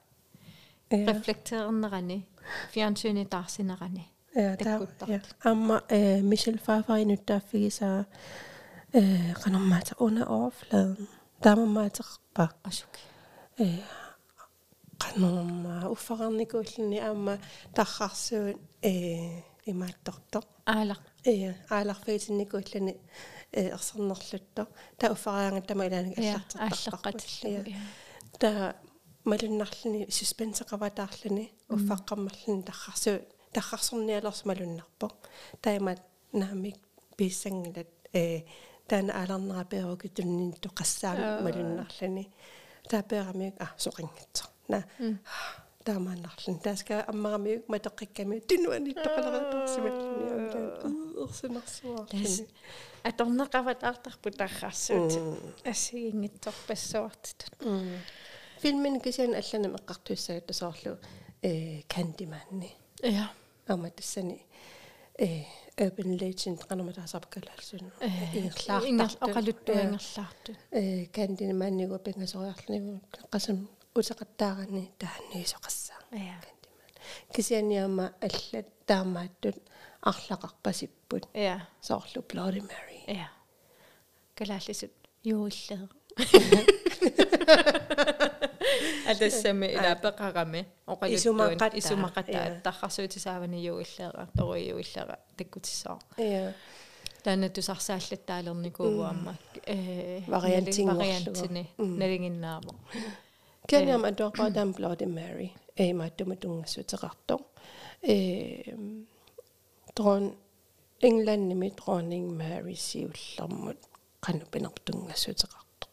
рефлектернерани 0.91 2.27
фиансуни 2.71 3.25
таарсинерани 3.25 4.09
ja 4.35 4.57
tää 4.57 4.79
ja 5.09 5.21
amma 5.45 5.77
äh, 5.77 6.23
Michelle 6.23 6.59
Pfeiffer 6.59 6.97
i 6.97 7.05
nyt 7.05 7.29
der 7.29 7.41
fik 7.41 7.73
så 7.73 8.05
øh 8.95 9.35
kan 9.45 9.53
man 9.53 9.83
tage 9.83 10.01
under 10.01 10.25
overfladen 10.25 11.09
der 11.43 11.55
må 11.55 11.65
man 11.65 11.91
tage 11.91 12.21
bare 12.35 12.49
asuk 12.65 12.99
øh 13.61 13.79
kan 15.01 15.21
man 15.21 15.87
uforannikуулni 15.87 16.99
amma 16.99 17.39
tarrarsuun 17.77 18.55
øh 18.85 19.43
имааттортоо 19.67 20.43
аалақ 20.67 21.03
ия 21.27 21.53
ааларфиитинникууллани 21.71 22.95
э 23.59 23.61
ерсернерлутто 23.77 24.63
та 24.99 25.11
уфарианга 25.13 25.61
тама 25.67 25.87
илаанак 25.87 26.19
аллартартарлу 26.19 27.65
та 28.41 28.75
малуннарлани 29.31 30.01
суспенсеқаватаарлани 30.19 31.45
уффаққаммарлани 31.75 32.63
таррарсуу 32.69 33.17
таррарсорниалерс 33.55 34.41
малуннарпо 34.51 35.07
таимат 35.65 36.01
наамик 36.33 36.79
писсангилат 37.17 37.91
э 38.13 38.43
таана 38.89 39.13
ааларнерапееруки 39.21 40.09
туннин 40.17 40.53
тоқассаами 40.65 41.43
малуннарлани 41.45 42.25
тааперамиук 42.91 43.55
а 43.65 43.67
соқингитсо 43.85 44.45
на 44.69 44.79
таамааннарлан 45.85 46.59
тааска 46.67 46.95
аммарамиук 47.13 47.63
матеққикками 47.75 48.37
тунуани 48.49 48.93
тоқалератарсималлани 49.05 50.29
ерсинерсуар 51.25 52.07
аторнеқават 53.11 53.81
аартарпу 53.89 54.29
таррарсуут 54.31 55.13
ассигингитсорпассуартитут 55.73 57.53
filmin 58.63 59.01
kisian 59.01 59.35
allanam 59.41 59.75
eqqartuissagata 59.79 60.53
soorlu 60.61 60.93
э 61.43 61.83
Candyman-ни 61.95 62.71
ja 63.03 63.25
ама 63.69 63.91
тассани 63.91 64.39
э 65.19 65.45
urban 65.85 66.11
legend 66.23 66.61
ингерлаар 68.39 68.85
ингер 68.91 69.13
оқалуттуингерлаарту 69.27 70.53
э 70.73 71.07
Candyman-нигу 71.17 71.99
пингасориарлнигу 72.07 73.01
qasam 73.33 73.59
утеқаттаарани 73.95 74.85
таанниисоқассаа 75.01 76.01
Candyman 76.13 76.69
кисианиама 77.35 78.13
аллат 78.21 78.67
таамааттут 78.87 79.57
арлақарпасиппут 80.03 81.29
ja 81.35 81.61
соорлу 81.81 82.23
Bloody 82.23 82.61
Mary. 82.61 83.01
Ja 83.07 83.29
калааллисут 84.35 84.93
юуллеэ 89.08 89.12
алассами 89.12 89.68
илаапеқарами 89.78 90.66
оқалуттуин 90.88 91.60
исумақата 91.80 92.62
таррасуутисаавани 92.64 93.58
юиллеэра 93.72 94.28
торуйуиллера 94.38 95.20
таккутиссаа 95.38 96.00
я 96.18 96.54
таана 97.24 97.50
тусарсааллаттаалерникууамма 97.50 99.36
э 99.66 100.22
вариантингорлуга 100.28 101.66
налингиннаама 101.78 102.74
кэням 103.68 104.04
адорпа 104.06 104.50
дам 104.50 104.72
Bloody 104.72 105.08
Mary 105.08 105.52
э 105.76 105.94
маттума 105.94 106.36
тунгасутеқарто 106.36 107.40
э 108.02 108.76
дрон 109.96 110.36
Englandними 111.02 111.70
dronning 111.80 112.28
Mary 112.42 112.76
сиуллэрмут 112.76 113.78
qanupinartungassutеқарто 114.22 115.88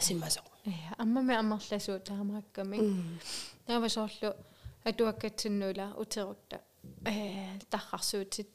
симмасо 0.00 0.40
ja 0.40 0.49
Аммами 0.97 1.35
аммарласуу 1.35 1.99
таамаакками 1.99 2.77
таава 3.65 3.89
соорлу 3.89 4.35
атуаккатсиннуула 4.83 5.95
утерутта 5.97 6.61
э 7.05 7.59
таррарсуутит 7.69 8.49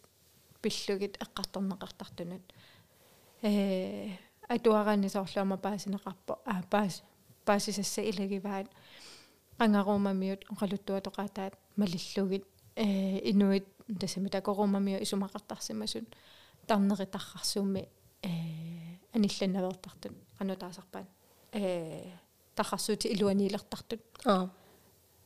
пиллугит 0.63 1.19
эққарторнеқартартунат 1.25 2.45
э 3.43 4.17
атуараани 4.49 5.09
соорлуама 5.09 5.57
паасинеқарпо 5.57 6.39
аа 6.45 6.63
паас 6.71 7.03
паасисасса 7.45 8.03
илагиваат 8.03 8.69
qangaruumamiut 9.59 10.41
oqaluttuatoqaataat 10.53 11.55
malillugit. 11.77 12.45
Э 12.77 12.85
инуит 13.31 13.67
тасами 14.01 14.29
такорумамиу 14.29 15.03
исумақартарсимасут 15.03 16.07
тарнериттаррарсуумми 16.67 17.89
э 18.23 18.31
анилланнавертартут 19.15 20.13
qanutaasarpaat 20.39 21.07
э 21.53 22.13
таррарсуути 22.55 23.09
илуаниилертартут 23.15 24.03
аа 24.25 24.49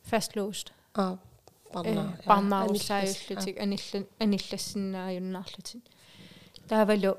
fast 0.09 0.31
closed 0.33 0.69
аа 0.93 1.17
парнаа 1.73 2.17
парнаарусааюллутик 2.25 3.55
анилла 3.63 3.99
аниллассиннааюннаарлутик 4.19 5.83
таавалу 6.67 7.11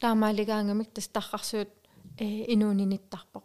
таамаалигаангамик 0.00 0.90
тас 0.94 1.08
таррарсуут 1.08 1.70
э 2.18 2.26
инуунинниттарпо 2.52 3.42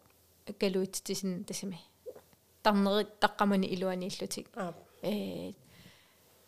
калуитсисин 0.59 1.43
тасими 1.43 1.79
тарнерит 2.63 3.09
таққамани 3.23 3.67
илуанииллутик 3.75 4.47
аа 4.55 4.73
э 5.01 5.53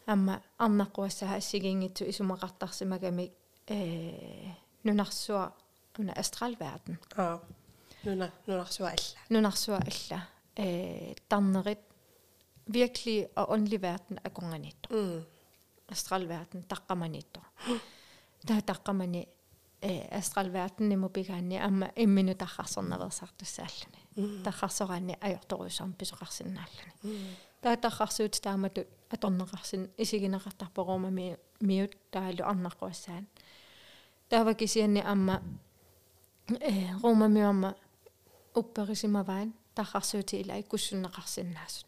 амма 0.05 0.41
арнаққуассаа 0.57 1.35
ассигингитсу 1.37 2.03
исумақартарсимагамик 2.11 3.31
э 3.67 4.51
нунарсуа 4.83 5.53
under 5.99 6.13
astralverden. 6.17 6.97
Ja. 7.17 7.37
Nunarsuaella. 8.47 9.19
Nunarsuaella. 9.29 10.21
Øh, 10.59 10.65
eh, 10.65 11.15
dannerit 11.31 11.79
virkelig 12.65 13.27
og 13.35 13.51
åndelig 13.51 13.81
verden 13.81 14.19
er 14.23 14.29
gonganito. 14.29 14.89
Mm. 14.89 15.21
Astralverden, 15.89 16.61
dakamanito. 16.61 17.41
Der 18.47 18.59
dakamani 18.59 19.25
eh, 19.81 20.05
astralverden 20.11 20.99
må 20.99 21.07
begynne, 21.07 21.59
amma 21.59 21.89
emminu 21.95 22.33
dakasserne 22.33 22.99
var 22.99 23.09
sagt 23.09 23.37
til 23.39 23.47
sælgene. 23.47 24.43
Dakasserne 24.45 25.15
er 25.21 25.29
gjort 25.29 25.51
over 25.51 25.69
sammen, 25.69 25.93
besøkersen 25.93 26.57
alle. 26.57 27.17
Der 27.63 27.75
dakasse 27.75 28.23
ud 28.23 28.29
stemmer 28.33 28.67
du, 28.67 28.83
at 29.11 29.25
ånderkarsen 29.25 29.89
i 29.97 30.05
sig 30.05 30.23
en 30.23 30.45
retter 30.45 30.67
på 30.75 30.83
rummet 30.83 31.13
med 31.13 31.35
ud, 31.61 31.87
der 32.13 32.19
er 32.19 32.31
du 32.31 32.43
ånderkarsen. 32.43 33.27
Der 34.31 34.43
var 34.43 34.53
gisierne 34.53 35.03
amma, 35.03 35.39
упперисимаваан 38.55 39.53
таррарсуути 39.75 40.35
ила 40.41 40.59
иккуссуннеқарсиннаасут. 40.59 41.87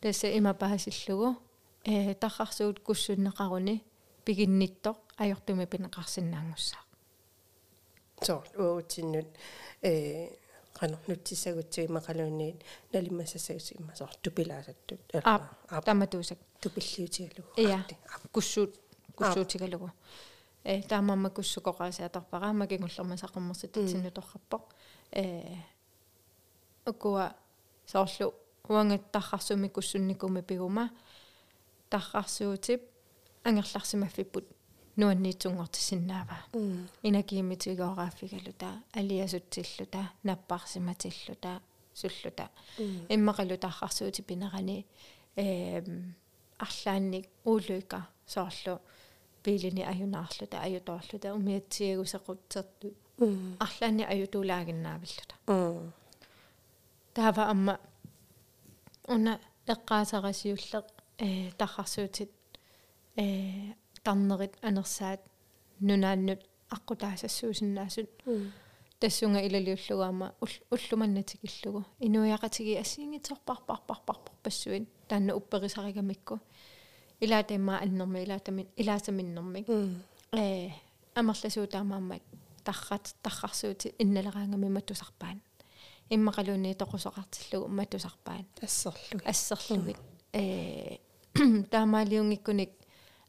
тасса 0.00 0.38
имапаасиллугу 0.38 1.36
э 1.84 2.14
таррарсуут 2.14 2.80
куссуннеқаруни 2.80 3.82
пигиннитто 4.24 4.96
ajortumi 5.16 5.66
пинеқарсинаангуссаа 5.66 6.82
so 8.26 8.42
уутиннут 8.56 9.28
э 9.82 10.28
qanорнутсисагутсиги 10.78 11.90
мақалуунниит 11.98 12.58
налимассасагус 12.92 13.72
иммасоор 13.72 14.14
тупилаасаттут 14.22 15.00
аа 15.24 15.82
таматуусак 15.86 16.38
тупиллиутигалугу 16.60 17.50
иа 17.56 17.78
куссуут 18.32 18.72
куссуутигалугу 19.16 19.90
э 20.68 20.82
таамаама 20.82 21.30
куссукоqaасиаторпараама 21.30 22.66
кигуллерма 22.66 23.16
саққуммерситатсину 23.22 24.10
торраппо 24.10 24.58
э 25.12 25.56
акуа 26.84 27.34
соорлу 27.86 28.34
уангаттаррсуми 28.68 29.68
куссунникуми 29.68 30.42
пигума 30.42 30.90
таррарсуутип 31.90 32.82
ангерларсимаффиппут 33.44 34.44
нуанниитсунгортисиннаава 34.96 36.36
инакиимитигоорааффигалу 37.08 38.52
таа 38.62 38.82
алиасутсиллу 38.92 39.86
таа 39.86 40.12
наппарсиматиллу 40.22 41.34
таа 41.44 41.62
суллу 41.94 42.30
таа 42.38 42.50
иммақалу 43.14 43.56
таррарсуути 43.56 44.20
пинерани 44.20 44.86
э 45.36 45.82
арлаанник 46.58 47.26
уулуика 47.44 48.08
соорлу 48.26 48.80
пилини 49.48 49.82
аюнаарлута 49.92 50.56
аюторлута 50.66 51.28
умиатсиагусеқутсерту 51.38 52.86
арлаанни 53.64 54.04
аютуулаагиннаавиллута 54.14 55.34
таава 57.16 57.42
амма 57.52 57.74
уна 59.14 59.32
эққаасарасиуллеқ 59.74 60.86
э 61.26 61.28
таррарсуутит 61.60 62.32
э 63.16 63.24
тарнерит 64.04 64.54
анерсаат 64.68 65.20
нунааннут 65.88 66.40
аққутаасассуусиннаасут 66.76 68.10
тассунга 69.00 69.40
илалиуллугаама 69.46 70.26
уллуманнатикиллугу 70.74 71.80
инуяқатиги 72.06 72.80
ассиингиторпарпарпарпарпар 72.82 74.34
пассуин 74.44 74.84
таанна 75.08 75.32
упперисаригамикку 75.40 76.34
илаатамма 77.20 77.78
аннерми 77.78 78.22
илаатами 78.24 78.66
илаасаминнэрмик 78.76 79.66
э 80.32 80.70
амерласуутаамааммат 81.14 82.22
таррат 82.64 83.14
таррарсуути 83.22 83.94
инналераангами 83.98 84.68
матусарпаан 84.68 85.40
иммақалуунни 86.10 86.74
тоқусоқартиллугу 86.82 87.68
матусарпаан 87.68 88.46
ассерлуги 88.62 89.24
ассерлугит 89.24 89.98
э 90.32 90.98
таамаалиунгиккуник 91.70 92.70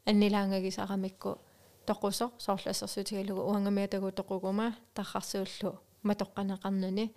аннилаангагисарамикку 0.06 1.38
тоқусо 1.86 2.30
соорлассерсуутигалугу 2.38 3.42
уангамиатагу 3.50 4.08
тоқугума 4.12 4.76
таррарсууллу 4.94 5.80
матоққанеқарнуни 6.04 7.12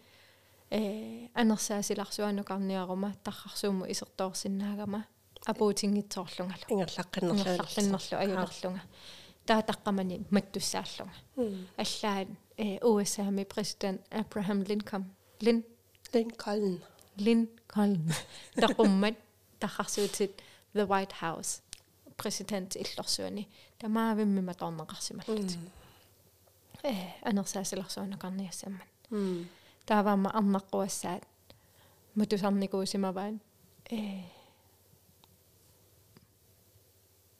э 0.71 1.29
анерсаасиларсуанукарниарума 1.33 3.13
таррарсууму 3.23 3.85
исертоорсинаагама 3.91 5.05
апуутингитсоорлунгалу 5.46 6.64
ингерлаққиннерлу 6.74 8.16
аюлерлунга 8.22 8.82
таатаққамани 9.48 10.24
маттуссааллунга 10.30 11.14
аллаат 11.76 12.28
э 12.56 12.78
USA-ми 12.82 13.44
президент 13.44 14.00
Abraham 14.10 14.64
Lincoln 14.70 15.04
Lin 15.40 15.64
Lincoln 16.12 16.80
Lincoln 17.16 18.12
тақуммат 18.56 19.16
таррарсуутит 19.60 20.32
the 20.74 20.86
White 20.86 21.14
House 21.22 21.62
president 22.16 22.76
иллорсуани 22.76 23.48
тамаавимми 23.78 24.40
маторнеқарсималлут 24.40 25.50
э 26.82 26.94
анерсаасиларсуанакарниассаммат 27.22 28.88
тааваама 29.86 30.30
арнаққуассаат 30.38 31.22
матусарникуусимаваан 32.14 33.40
э 33.90 34.22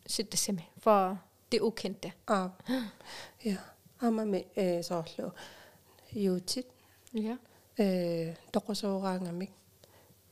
sittesimi 0.07 0.69
for 0.79 1.17
det 1.51 1.61
ukendte. 1.61 2.11
Ah. 2.27 2.49
Ja. 3.45 3.55
Amma 4.01 4.25
me 4.25 4.45
eh 4.55 4.83
soorlu 4.83 5.31
yuutit. 6.15 6.67
Ja. 7.13 7.37
Eh 7.77 8.35
toqosuuraangamik 8.51 9.51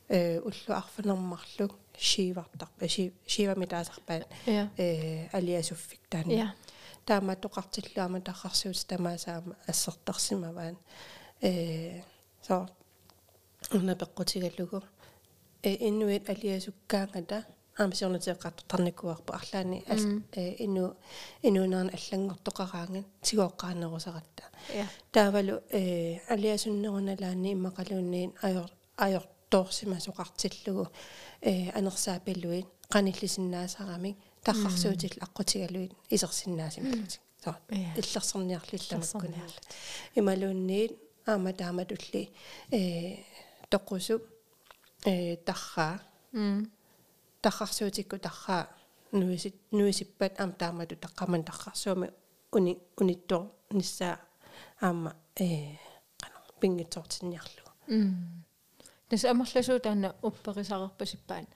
eh 0.10 0.40
ullu 0.42 0.74
arfanermarlu 0.76 1.68
shiivartarpa 1.98 2.88
shiiva 3.28 3.56
mitaasarpaan 3.56 4.24
eh 4.78 5.30
aliasuffik 5.34 6.02
taani. 6.10 6.38
Ja. 6.38 6.48
Taama 7.06 7.36
toqartilluama 7.36 8.20
tarrarsuut 8.20 8.88
tamaasaama 8.88 9.56
assertarsimavaan 9.70 10.78
eh 11.42 12.04
so 12.42 12.66
unna 13.76 13.96
peqqutigallugu 13.96 14.80
eh 15.64 15.78
innuit 15.88 16.30
aliasukkaangata 16.30 17.44
аамсиорнатеэққартарникуарпу 17.78 19.34
арлаани 19.34 19.84
ину 20.66 20.96
инуунерн 21.42 21.90
аллангортоқараанган 21.98 23.06
сигооққаанерусаратта 23.24 24.44
таавалу 25.12 25.62
э 25.70 26.20
алиасуннеруналаани 26.28 27.54
иммақалуунниин 27.54 28.32
аёр 28.42 28.70
аёрторсима 28.98 29.98
соқартиллугу 30.00 30.90
э 31.42 31.70
анерсаапиллуит 31.78 32.68
қаниллисиннаасарамик 32.94 34.18
таррарсуутил 34.44 35.16
аққутигалуит 35.26 35.94
исерсиннаасималутик 36.10 37.22
со 37.44 37.58
иллерсерниарлилламаккуниарла 37.70 39.62
ималуунниит 40.16 40.92
аама 41.26 41.54
тааматулли 41.54 42.32
э 42.72 43.18
тоқусуп 43.70 44.22
э 45.06 45.38
тарраа 45.38 46.02
таррарсуутикку 47.42 48.18
тарраа 48.18 48.70
нуисит 49.12 49.56
нуисиппат 49.72 50.40
аама 50.40 50.54
таамату 50.54 50.96
таққаман 50.96 51.44
таррарсууми 51.44 52.12
уни 52.52 52.78
униттоо 52.98 53.52
ниссаа 53.72 54.20
аама 54.80 55.16
э 55.36 55.76
қана 56.22 56.38
пингитсортинниарлугу 56.60 57.72
тас 59.10 59.26
амерласуу 59.26 59.80
таана 59.80 60.16
упперисарерпасиппаан 60.22 61.48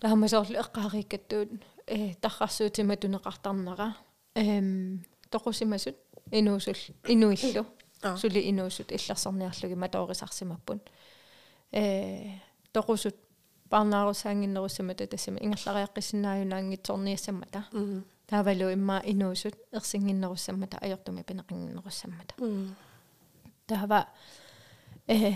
таамасоорлу 0.00 0.56
эққаариккаттуут 0.62 1.50
э 1.86 2.14
таррарсуутима 2.14 2.96
тунеқартарнера 2.96 3.96
эм 4.34 5.04
тоқусимасут 5.30 5.96
инуусул 6.30 6.74
инуиллу 7.08 7.66
сули 8.20 8.50
инуусут 8.50 8.92
иллерсерниарлуги 8.92 9.74
маторисарсимаппун 9.74 10.80
э 11.72 12.38
тоқусут 12.72 13.16
парнаарусаангиннеруссамата 13.70 15.06
тассама 15.06 15.38
ингерлариаққиссиннааюнаангитсорниассамата 15.38 17.64
таавалу 18.26 18.72
имма 18.72 19.02
инуусут 19.04 19.54
ерсингиннеруссамата 19.72 20.78
аёртуми 20.78 21.22
пинеқингиннеруссамата 21.22 22.34
таава 23.66 24.08
э 25.06 25.32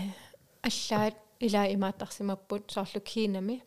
аллаат 0.61 1.15
илаа 1.39 1.73
имааттарсимаппут 1.73 2.71
соорлу 2.71 3.01
кинами 3.01 3.63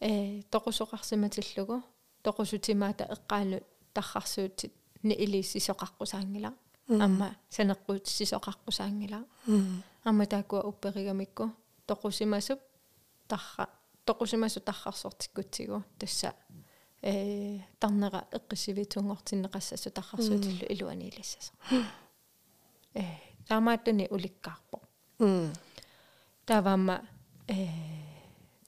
э 0.00 0.42
тоқусоқарсиматиллугу 0.50 1.82
тоқусутимаата 2.24 3.04
эққаалу 3.14 3.62
таррарсуутит 3.94 4.72
ни 5.02 5.14
илиссисоқарқусаангила 5.24 6.52
амма 6.88 7.36
санеққут 7.50 8.06
сисоқарқусаангила 8.06 9.24
амма 10.04 10.26
таакуа 10.26 10.62
упперигамикку 10.70 11.50
тоқусимасуп 11.86 12.60
тарра 13.34 13.68
тоқусимасу 14.06 14.60
таррарсортиккутсигу 14.60 15.82
тасса 15.98 16.34
э 17.02 17.60
тарнера 17.80 18.20
эққиссивитунгортиннеқассасу 18.36 19.90
таррарсуутиллу 19.90 20.66
илуанилиссасо 20.74 21.52
э 22.94 23.02
таамааттани 23.48 24.08
уликкаарпо. 24.10 24.80
Тавамма 26.46 26.96
э 27.48 27.68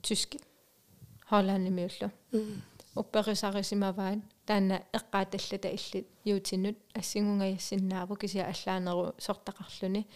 тюски 0.03 0.41
холланнимиуллу 1.29 2.11
упперисарисимаваан 2.95 4.23
таана 4.47 4.83
эққааталлата 4.93 5.69
иллит 5.77 6.07
юутиннут 6.25 6.77
ассигунгаяссиннааву 6.95 8.17
кися 8.17 8.47
аллаанеру 8.53 9.15
сортақарлуни. 9.19 10.07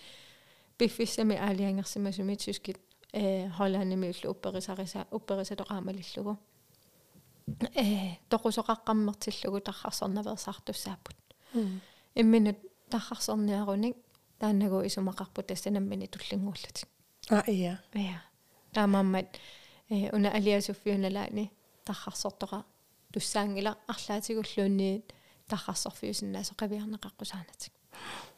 Пиффиссами 0.78 1.36
аалиангерсимасуми 1.36 2.36
тюскит 2.36 2.78
э 3.12 3.48
холланнимиуллу 3.56 4.30
упперисариса 4.30 5.06
упперисатоqaamalillugu 5.10 6.36
э 7.74 8.16
тоqusоqaqqammertillугу 8.30 9.60
таррарсарнаверсаартуссааппут 9.60 11.16
имминут 12.14 12.58
таррарсарниаруник 12.90 13.96
тааннагу 14.38 14.82
исумақарпут 14.88 15.46
тассанаммини 15.46 16.06
туллингууллутик 16.06 16.88
а 17.30 17.42
ия 17.46 17.82
ия 17.94 18.22
таамааммат 18.72 19.28
э 19.88 20.10
уна 20.16 20.28
алиасуффиуналаани 20.30 21.50
таррарсортоqa 21.84 22.64
туссаангила 23.12 23.76
арлаатигуллуунниит 23.86 25.12
таррарсорфиусиннаасо 25.48 26.54
қавиарнеқаққусаанатик 26.54 27.72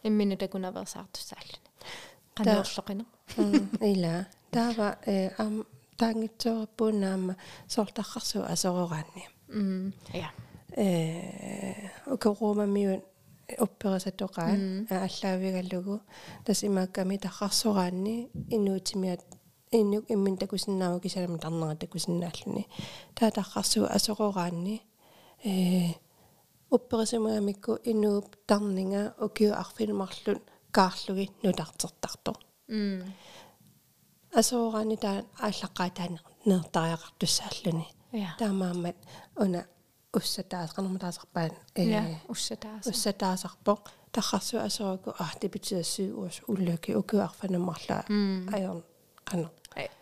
иммину 0.03 0.37
такунаверсаартуссааллуни 0.37 1.69
qannerloqina 2.37 3.05
ила 3.93 4.27
таава 4.53 4.89
э 5.07 5.31
ам 5.39 5.55
таангитсоорпуунаама 6.01 7.35
соорларрсуу 7.75 8.43
асорораанни 8.55 9.25
м 9.49 9.93
я 10.13 10.31
э 10.77 11.89
укеруумамиун 12.15 13.01
упперисатоqaa 13.65 14.53
ааллаавигаллугу 14.91 15.95
тас 16.45 16.65
имаакками 16.69 17.17
тахарсораанни 17.27 18.17
инуутимиат 18.57 19.23
иннук 19.79 20.05
иммин 20.15 20.37
такусиннааву 20.37 21.01
кисалами 21.01 21.39
тарнера 21.39 21.77
такусиннааллуни 21.77 22.65
таа 23.17 23.31
тахарсуа 23.31 23.89
асорораанни 23.97 24.77
э 25.45 25.95
упперисимаамикку 26.77 27.73
инууп 27.91 28.27
тарнинга 28.47 29.03
укиу 29.27 29.53
арфилмарлун 29.63 30.41
kaarlugi 30.77 31.27
nutартертарто 31.43 32.33
м 32.69 33.03
асоораани 34.41 34.97
таа 34.97 35.17
ааллаққаа 35.47 35.91
таана 35.99 36.21
неэртариақартуссааллуни 36.49 37.87
таамаамат 38.39 38.99
уна 39.37 39.61
уссатаас 40.13 40.73
канарматаасарпаан 40.77 41.53
э 41.75 42.17
уссатаас 42.29 42.87
уссатаасарпо 42.87 43.75
тархарсу 44.13 44.59
асооку 44.59 45.11
аа 45.19 45.33
типитсиассуу 45.41 46.09
уус 46.21 46.37
уллуки 46.53 46.91
укуарфанаммарла 47.01 48.05
аёр 48.57 48.85
кана. 49.25 49.51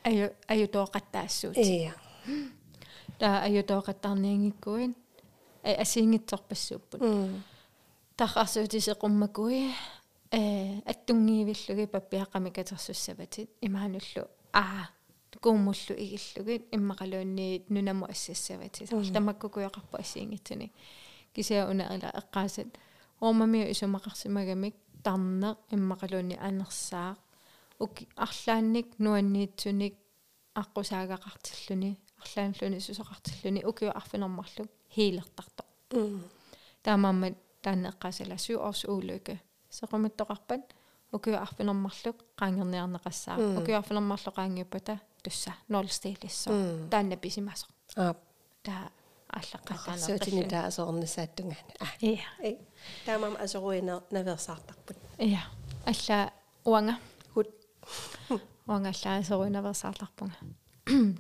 Аю 0.05 0.27
аю 0.49 0.67
тооқаттаассуут 0.75 1.57
ия 1.57 1.95
таа 3.21 3.37
аю 3.47 3.63
тооқаттаарниангиккуин 3.71 4.93
э 5.63 5.73
асиингитсорпассууппут. 5.83 7.01
Тархарсуутисеқуммакуи 8.17 9.71
э 10.33 10.81
аттунгиивиллуги 10.87 11.87
паппиаққами 11.87 12.51
катерсуссаватит 12.51 13.51
имаануллу 13.61 14.29
аа 14.53 14.91
кууммуллу 15.41 15.95
игиллугит 15.97 16.63
иммақалуунниит 16.75 17.71
нунаму 17.71 18.07
ассассаватит 18.07 18.89
тамаккукуяқарпу 18.89 19.97
ассиингитсуни 19.97 20.73
кисиа 21.35 21.69
уна 21.69 21.85
ила 21.97 22.11
эққаасат 22.21 22.69
оомамиу 23.21 23.71
исумақарсимагамик 23.73 24.75
тарнеқ 25.03 25.57
иммақалуунни 25.71 26.37
анерсаа 26.39 27.17
уки 27.79 28.09
арлаанник 28.17 28.99
нуанниитсуник 28.99 29.95
аққусаагақартиллуни 30.55 31.97
арлаанлуни 32.23 32.79
сусоқартиллуни 32.87 33.65
укиу 33.65 33.91
арфинермарлу 33.91 34.69
хиилертарто 34.95 35.65
таамааммат 36.83 37.35
таанна 37.63 37.89
эққаасалассуу 37.93 38.59
орс 38.69 38.85
уулука 38.85 39.39
sequmuttoqarpat 39.79 40.65
ukiu 41.13 41.37
arfinermarluk 41.47 42.19
qaangерниарнеқассаа 42.41 43.37
ukiu 43.59 43.77
arfinermarlu 43.81 44.31
qaangiuppata 44.39 44.97
tussa 45.25 45.53
nollstiilissor 45.69 46.55
taanna 46.91 47.17
pisimaso 47.17 47.67
аа 47.97 48.15
таа 48.67 48.85
аллаққатаана 49.39 50.03
сутини 50.07 50.45
таа 50.53 50.65
асоорнасааттунгаани 50.71 51.75
а 51.85 51.87
иа 52.11 52.53
таамам 53.07 53.35
асоруинер 53.45 54.01
наверсаартарпут 54.11 54.99
иа 55.19 55.43
алла 55.91 56.19
уанга 56.65 56.95
хут 57.35 57.51
уанга 58.69 58.91
алла 58.95 59.19
асоруинаверсаарларпунга 59.19 60.39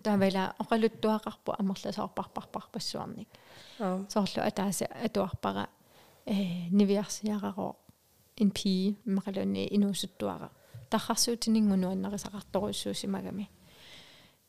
тавела 0.03 0.55
оқалуттуақарпу 0.62 1.51
амерласоорпарпарпарпассуарник 1.61 3.28
соорлу 4.09 4.40
атааса 4.42 4.86
атуарпара 5.07 5.68
э 6.26 6.68
нивиарсиарароо 6.78 7.76
en 8.41 8.51
pige 8.51 8.97
maqalunni 9.16 9.62
inuusuttuara 9.76 10.49
тархарсуутинингунуаннерисақарторуссуусимагами 10.91 13.47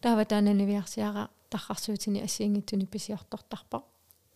таава 0.01 0.25
таананивиарсиара 0.25 1.29
тархарсуутини 1.49 2.19
ассиингитсуни 2.27 2.85
писиорторторпа 2.85 3.83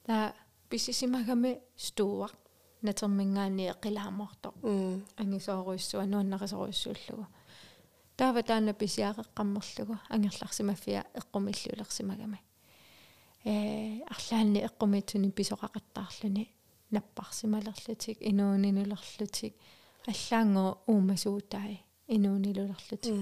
таа 0.06 0.34
писисимагами 0.70 1.60
стууа 1.76 2.30
натермингаани 2.82 3.72
эқилааморто 3.74 4.54
ангисооруиссуа 5.18 6.06
нуаннерисоруиссууллугу 6.06 7.26
таава 8.18 8.44
таана 8.44 8.74
писиареққаммерлугу 8.74 9.98
ангерларсимаффиа 10.10 11.06
эққумиллуулерсимагами 11.20 12.40
э 13.46 14.02
арлаанни 14.14 14.60
эққумиитсуни 14.68 15.32
писоқақаттаарлуни 15.32 16.50
наппарсималерлутик 16.96 18.18
инуунинулерлутик 18.30 19.54
аллаангоо 20.12 20.72
уумасуутаи 20.92 21.76
инуунилулерлутик 22.16 23.16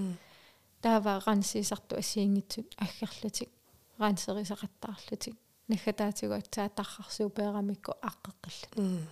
таава 0.82 1.12
рансисарту 1.26 1.96
ассиингитсут 1.96 2.68
аггерлутик 2.84 3.50
рансерисақаттаарлутик 3.98 5.34
наггатаатигу 5.68 6.34
атсаа 6.34 6.68
тархарсуу 6.68 7.28
пеэрамикку 7.30 7.92
аққеққиллут 8.10 9.06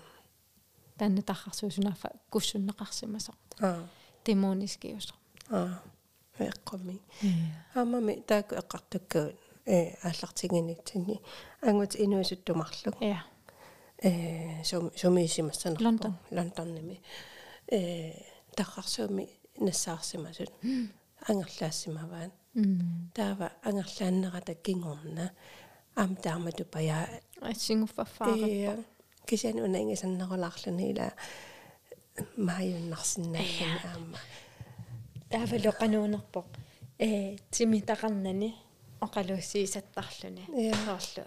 танна 0.98 1.22
тархарсуусунафа 1.22 2.08
куссуннеқарсимасо 2.30 3.32
аа 3.60 3.88
демонискиусо 4.24 5.14
аа 5.50 5.82
эққоми 6.38 7.00
аамами 7.74 8.14
тааку 8.28 8.54
эққартуккуут 8.54 9.36
э 9.66 9.96
ааллартигинитсини 10.02 11.20
ангут 11.62 11.92
инуисуттумарлуг 11.96 12.96
я 13.00 13.24
э 14.03 14.64
сумиисимассана 14.64 15.76
Лондон. 15.80 16.16
Лондонними 16.30 17.00
э 17.68 18.12
тахарсууми 18.57 19.28
нассаарсимасут 19.57 20.50
ангерлаассимаваан 21.28 22.32
таава 23.14 23.53
ангерлааннерата 23.62 24.55
кингорна 24.55 25.32
ам 25.94 26.16
таамату 26.16 26.64
пая 26.64 27.09
ассингуффафаараппа 27.40 28.84
кисян 29.26 29.59
унаингисаннерулаарлуни 29.59 30.90
ила 30.92 31.12
мааюннарсинааллани 32.36 33.78
аама. 33.84 34.18
Таава 35.30 35.57
лоқануунерпоқ 35.57 36.46
э 36.98 37.36
тимитақарнани 37.50 38.55
оқалуссиисаттарлуни 39.00 40.44
соорлу 40.84 41.24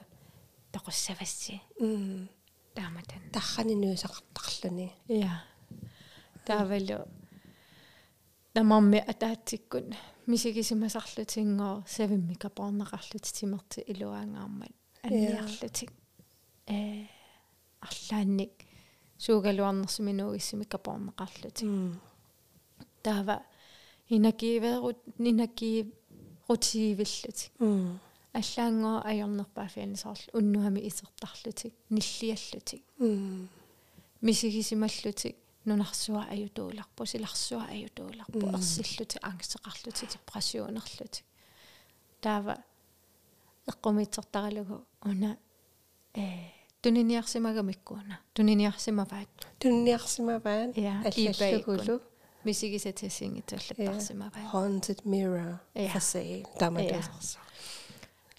тоқуссавасси. 0.72 1.62
М 1.80 2.30
тааматан 2.76 3.22
тарранинуисақартарлуни 3.36 4.88
иа 5.20 5.34
таавалу 6.48 7.00
тамарми 8.54 9.00
атаатсиккун 9.12 9.88
мисигисимасарлутингоо 10.28 11.84
савиммика 11.96 12.50
порнеқарлути 12.58 13.30
тимерти 13.38 13.80
илуаангаармат 13.92 14.74
анниарлутик 15.04 15.92
э 16.68 17.06
арлаанник 17.88 18.54
суугалуарнерсиминуугиссимика 19.24 20.78
порнеқарлутик 20.78 21.70
таава 23.04 23.36
инакииверут 24.10 25.00
нинакии 25.18 25.94
рутиивиллутик 26.48 27.52
аллаангоо 28.40 28.98
soorlu 30.04 30.30
unnuhami 30.40 30.82
isертарлутик 30.90 31.74
ниллиаллутик 31.90 32.84
мисигисималлутик 34.22 35.36
нунарсуа 35.66 36.24
аютууларпу 36.34 37.06
силарсуа 37.06 37.66
аютууларпу 37.76 38.40
ерсиллути 38.40 39.18
ангсеқарлути 39.30 40.06
депрессионерлути. 40.14 41.24
Таава 42.22 42.56
эққумитсертаралугу 43.68 44.86
уна 45.02 45.38
э 46.14 46.52
туниниарсимагамиккуна 46.82 48.20
туниниарсимаваат 48.34 49.30
туниниарсимаваан 49.60 50.74
аллаллугулу 51.10 52.02
мисигисатиссингитсуллаттарсимаваат 52.44 54.48
haunted 54.54 55.00
mirror 55.06 55.58
for 55.94 56.04
sale. 56.14 56.44
Таматасарса 56.60 57.40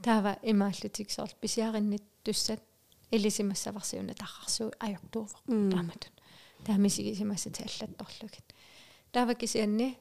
таава 0.03 0.38
имааллутик 0.42 1.11
сорл 1.11 1.32
писиариннит 1.40 2.03
туссат 2.24 2.61
илисимассаварсиуна 3.11 4.14
таррарсуу 4.14 4.70
ajortuuvo 4.80 5.38
тааматун 5.47 6.12
таамисигисимассати 6.64 7.62
аллатторлугит 7.62 8.47
таава 9.12 9.34
кисианни 9.34 9.99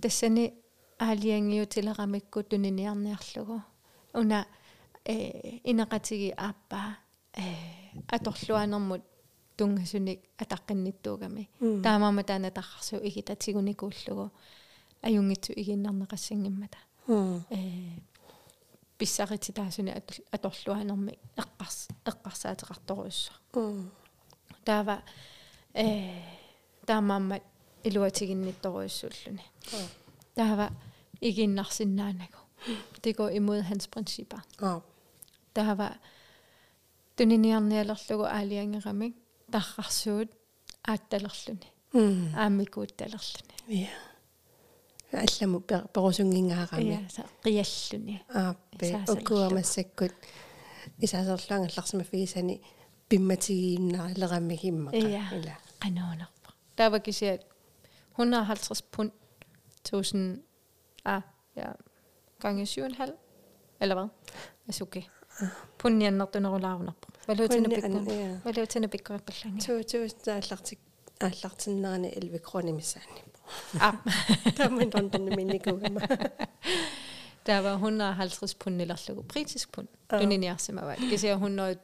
тассани 0.00 0.54
аалиангиутилерамикку 0.98 2.42
туниниарниарлугу 2.42 3.62
уна 4.14 4.46
э 5.04 5.58
инеқатиги 5.64 6.34
ааппаа 6.36 6.96
э 7.34 7.42
аторлуанермут 8.08 9.02
тунгасуник 9.56 10.20
атаққинниттуугами. 10.38 11.48
Таамаама 11.82 12.22
таана 12.24 12.50
таррарсуу 12.50 13.00
игитатигуникууллугу 13.02 14.30
аюнгитсу 15.02 15.52
игиннарнеқассангиммата 15.52 16.78
э 17.08 17.98
писсарити 18.98 19.52
таасуни 19.52 19.94
аторлуанерми 20.30 21.18
эққарс 21.36 21.88
эққарсаатеқарторуусса 22.04 23.32
таава 24.64 25.02
э 25.74 26.22
таамааммат 26.86 27.42
илуатигиннитторуиссууллуни 27.84 29.44
таава 30.34 30.70
игиннарсиннаанагу 31.20 32.42
det 33.04 33.12
går 33.16 33.30
imod 33.30 33.62
hans 33.62 33.86
principper. 33.86 34.40
Ja. 34.60 34.80
Der 35.56 35.74
var 35.74 35.98
tuninniarnialerlugu 37.16 38.24
aaliangeramik 38.24 39.14
таррарсуут 39.52 40.30
аатталерлүни 40.88 41.68
ааммикуутталерлүни 42.44 43.56
я 43.68 43.90
алламу 45.13 45.61
перусунгингаарами 45.93 46.97
я 47.45 47.63
қиаллүни 47.63 48.19
ааппе 48.29 49.03
укуамассаккут 49.07 50.13
исаасерлуангалларсима 50.99 52.03
фигисани 52.03 52.61
пимматигииннарилерамми 53.09 54.55
химмака 54.55 54.97
ила 54.97 55.55
qanoonarpa 55.79 56.51
taava 56.75 56.99
kisiat 56.99 57.45
150 58.17 58.83
pund 58.91 59.11
1000 59.83 60.41
ah 61.05 61.23
ja 61.55 61.75
gange 62.41 62.63
7,5 62.63 63.13
eller 63.79 63.95
hvad 63.95 64.09
asuki 64.69 65.09
punniannertunerulaarunarpa 65.81 67.07
valuutina 67.27 67.69
pikku 67.69 67.99
valuutina 68.45 68.87
pikkuippallanga 68.87 69.59
2000 69.67 70.23
тааллартик 70.25 70.79
ааллартиннерани 71.27 72.09
11 72.09 72.39
kroner 72.47 72.73
мисаани 72.73 73.21
Ah 73.80 73.94
таман 74.56 74.90
тонтон 74.90 75.24
минникугама 75.36 76.00
der 77.46 77.60
var 77.60 77.76
150 77.76 78.54
pund 78.58 78.76
nilerlugu 78.76 79.22
britisk 79.22 79.68
pund 79.72 79.88
tuniniarsimava 80.08 80.94
kisia 81.10 81.36
100 81.36 81.76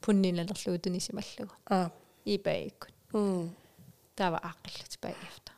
pund 0.00 0.18
nilerlugu 0.24 0.78
tunisimallugu 0.84 1.54
ah 1.70 1.88
i 2.24 2.38
bagikun 2.38 2.92
mm 3.14 3.50
der 4.18 4.28
var 4.30 4.42
aqillut 4.50 4.94
bagefter 5.02 5.54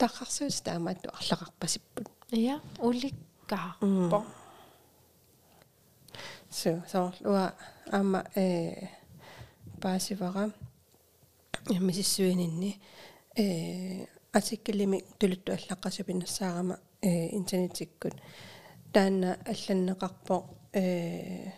таққарсуус 0.00 0.56
таамаатту 0.66 1.08
арлақарпасиппут 1.18 2.08
ja 2.46 2.56
ulikkaarpo 2.86 4.20
so 6.58 6.70
so 6.92 7.00
уа 7.24 7.52
аама 7.92 8.20
э 8.36 8.88
паасивара 9.80 10.44
мисиссуининни 11.86 12.80
э 13.36 14.06
атиккилими 14.33 15.03
тулутту 15.19 15.51
аллаққасупиннассаарама 15.53 16.79
э 17.01 17.35
интернетиккут 17.35 18.13
таанна 18.93 19.37
алланнеқарпо 19.45 20.49
э 20.73 21.51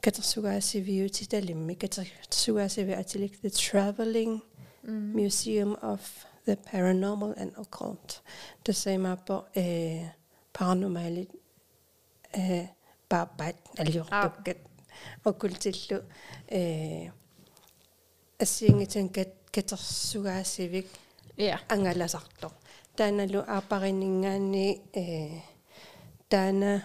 катерсугаасивиу 0.00 1.08
титалимми 1.08 1.74
катерсугаасиви 1.74 2.92
атилик 2.92 3.40
the 3.42 3.50
traveling 3.50 4.40
museum 4.84 5.76
of 5.82 6.00
the 6.46 6.56
paranormal 6.56 7.32
and 7.36 7.52
occult 7.62 8.22
тасаймааппо 8.64 9.46
э 9.54 10.10
paranormalit 10.52 11.30
э 12.32 12.68
пааппаат 13.08 13.56
алиортуккат 13.78 14.58
оккультиллу 15.24 16.02
э 16.48 17.10
ассиингитэн 18.38 19.08
кат 19.08 19.30
катерсугаасивик 19.52 20.88
ja 21.37 21.59
ангаласарто 21.69 22.51
тааналу 22.95 23.39
аапаринингаани 23.47 24.81
э 24.93 25.05
таана 26.29 26.83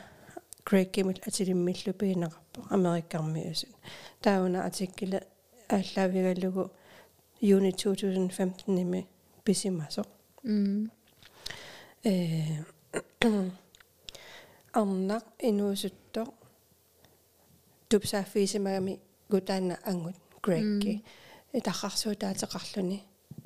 греккимут 0.64 1.18
атилиммиллу 1.26 1.92
пиинеқарпо 2.00 2.60
америккармиусут 2.70 3.74
тауна 4.20 4.64
атиккила 4.66 5.20
ааллаавигаллугу 5.68 6.70
юни 7.40 7.72
2015 7.72 8.68
ними 8.68 9.08
писимасо. 9.44 10.04
Mm 10.44 10.90
э 12.04 12.64
арнақ 14.72 15.24
инуусутто 15.38 16.22
тупсааффисимагами 17.88 19.00
гутаана 19.28 19.78
ангут 19.84 20.16
грекки 20.42 21.04
этахарсуутаатеқарлуни 21.52 23.02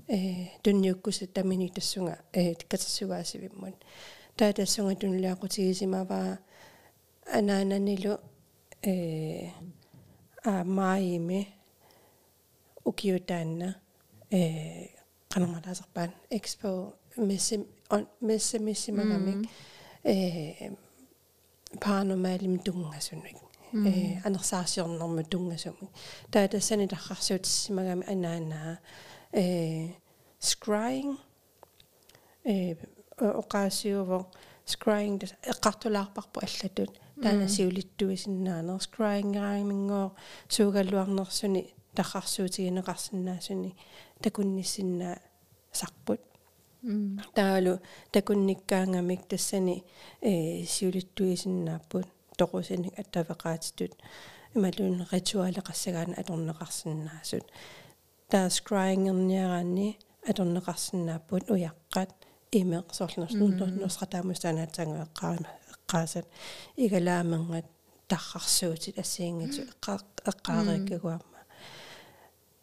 э 0.08 0.48
тунниуккусат 0.62 1.32
тамини 1.32 1.68
тассунга 1.68 2.18
э 2.32 2.54
катерсугаасивиммун 2.54 3.74
таа 4.36 4.52
тассунга 4.52 4.94
тунлиақутигисимаваа 4.94 6.38
анаананилу 7.26 8.20
э 8.82 9.50
а 10.44 10.64
маими 10.64 11.48
укиутаанна 12.84 13.76
э 14.30 14.88
канамалаасарпаан 15.28 16.12
экспо 16.30 16.94
месси 17.16 17.66
месси 18.20 18.58
миссимагамик 18.58 19.48
э 20.04 20.70
паранормалим 21.80 22.58
тунгасунник 22.60 23.38
э 23.72 24.20
анерсаасиорнэрму 24.24 25.24
тунгасумик 25.24 25.90
таа 26.30 26.46
тассани 26.48 26.86
таррарсуутиссимагами 26.86 28.04
анаанаа 28.12 28.78
э 29.32 29.90
scrying 30.40 31.18
э 32.44 32.76
оқаасиуво 33.18 34.26
scrying 34.66 35.18
эққартулаарпарпу 35.42 36.40
аллатут. 36.40 36.90
Таана 37.22 37.48
сиулиттуисиннаанер 37.48 38.80
scrying 38.86 39.32
гааимингоо 39.32 40.14
суугаллуарнерсуни 40.48 41.72
таррарсуутигинеқарсинаасуни 41.96 43.74
такунниссиннаа 44.22 45.18
сарпут. 45.72 46.20
Таалу 47.34 47.80
такунниккаангамик 48.12 49.26
тассани 49.26 49.84
э 50.20 50.64
сиулиттуисиннааппут 50.64 52.06
тоқусиник 52.36 52.94
аттавеқаатитут. 53.00 53.92
Ималуун 54.54 55.06
ритуалеқассагаана 55.10 56.14
аторнеқарсинаасут 56.20 57.44
таа 58.31 58.47
scrying-ерниараанни 58.57 59.89
аторнеқарсинааппут 60.29 61.43
уяққат 61.53 62.11
имеқ 62.59 62.87
сорлнернусратаамустаанаатсангу 62.97 64.97
эққаама 65.07 65.49
эққаасат 65.73 66.25
игалаамангат 66.83 67.67
таррарсуутит 68.11 68.99
ассиингату 68.99 69.61
эққаариккагуамма 70.29 71.41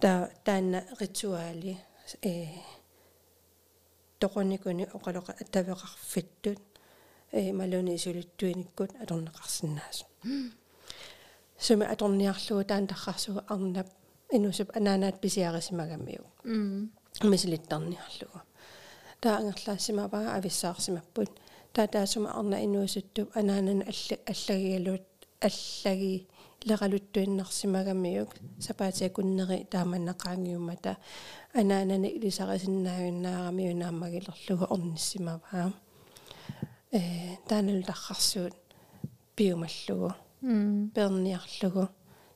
та 0.01 0.31
таана 0.45 0.85
ритуали 1.01 1.79
э 2.23 2.47
тоқоникуни 4.21 4.85
оқалоқа 4.97 5.33
атавеқарфиттут 5.43 6.61
э 7.33 7.53
малуни 7.53 7.97
исулиттуиниккут 7.97 8.91
аторнеқарсинаасу 9.03 10.05
суми 11.59 11.85
аторниарлугу 11.95 12.65
таан 12.65 12.87
таррарсугу 12.87 13.41
арнап 13.49 13.89
инусуп 14.38 14.70
анаанаат 14.78 15.22
писиарисимагаммиу 15.22 16.24
мисилиттарниарлугу 17.32 18.40
таа 19.22 19.38
ангерлаассимаваа 19.40 20.36
ависсаарсимаппут 20.38 21.32
таа 21.74 21.88
таасума 21.88 22.30
арна 22.40 22.58
инуусуттуп 22.66 23.28
анаанан 23.40 23.80
алла 23.92 24.16
аллагигалуут 24.32 25.08
аллаги 25.48 26.28
лералуттуиннарсимагаммиук 26.70 28.32
сапаатиакуннери 28.60 29.68
тааманнақаангиумата 29.74 30.92
анаанани 31.60 32.10
илисарисиннаавиннаарамиу 32.18 33.74
нааммагилерлугу 33.84 34.66
орниссимаваа 34.76 35.74
э 36.92 37.02
таанал 37.48 37.84
таррарсуут 37.90 38.56
пиумаллугу 39.36 40.10
перниарлугу 40.96 41.84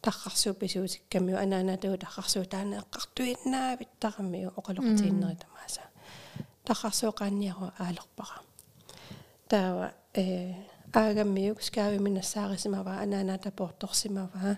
таррарсуу 0.02 0.54
писуутиккамиу 0.54 1.38
анаанатуу 1.38 1.98
таррарсуу 1.98 2.46
таана 2.46 2.84
эққартуиннаавиттарамиу 2.84 4.50
оқалоқатииннери 4.60 5.38
тамааса 5.44 5.82
таррарсуу 6.66 7.12
қаанниару 7.12 7.72
аалерпара 7.78 8.42
таава 9.50 9.94
э 10.14 10.54
аагаммиук 10.94 11.62
скаавиминассаарисимава 11.62 13.00
анааната 13.04 13.52
порторсимава 13.52 14.58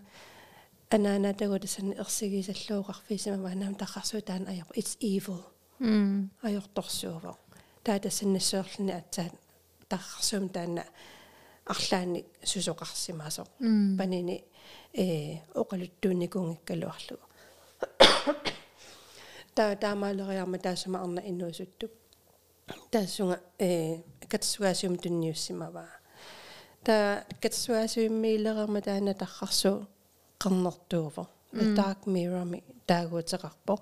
анаанатагу 0.90 1.60
тасани 1.60 1.96
ерсигисаллууқарфисимава 1.96 3.56
наам 3.56 3.76
таррарсуу 3.76 4.22
таана 4.22 4.50
аёр 4.52 4.68
it's 4.76 4.98
evil. 5.02 5.42
М 5.80 6.32
аёрторсуува 6.42 7.38
таа 7.84 8.00
тассаннассуерлни 8.00 8.92
атсаат 8.92 9.34
таррарсуум 9.88 10.50
таана 10.50 10.84
арлаани 11.66 12.26
сусоқарсимаасо 12.44 13.46
панини 13.98 14.44
э 14.94 15.38
оқалуттууникунгиккалуарлугу 15.54 17.26
таа 19.56 19.76
таамаалериарма 19.76 20.58
таасама 20.58 21.02
арна 21.04 21.22
иннуусуттук 21.30 21.92
таассунга 22.92 23.40
э 23.58 24.02
катсугаасиум 24.30 24.98
тунниуссимаваа. 24.98 25.90
Та 26.84 27.26
катсуаасуиммиилерерма 27.42 28.82
таана 28.82 29.14
таррарсу 29.14 29.88
qarnertuuvo 30.40 31.28
dark 31.76 32.06
mirror 32.06 32.46
mi 32.46 32.64
taaguuteqarpo 32.88 33.80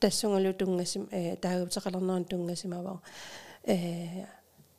тассунгалу 0.00 0.52
тунгасим 0.54 1.08
э 1.10 1.36
таагуутеқалернерун 1.36 2.24
тунгасимава 2.24 3.02
э 3.64 4.26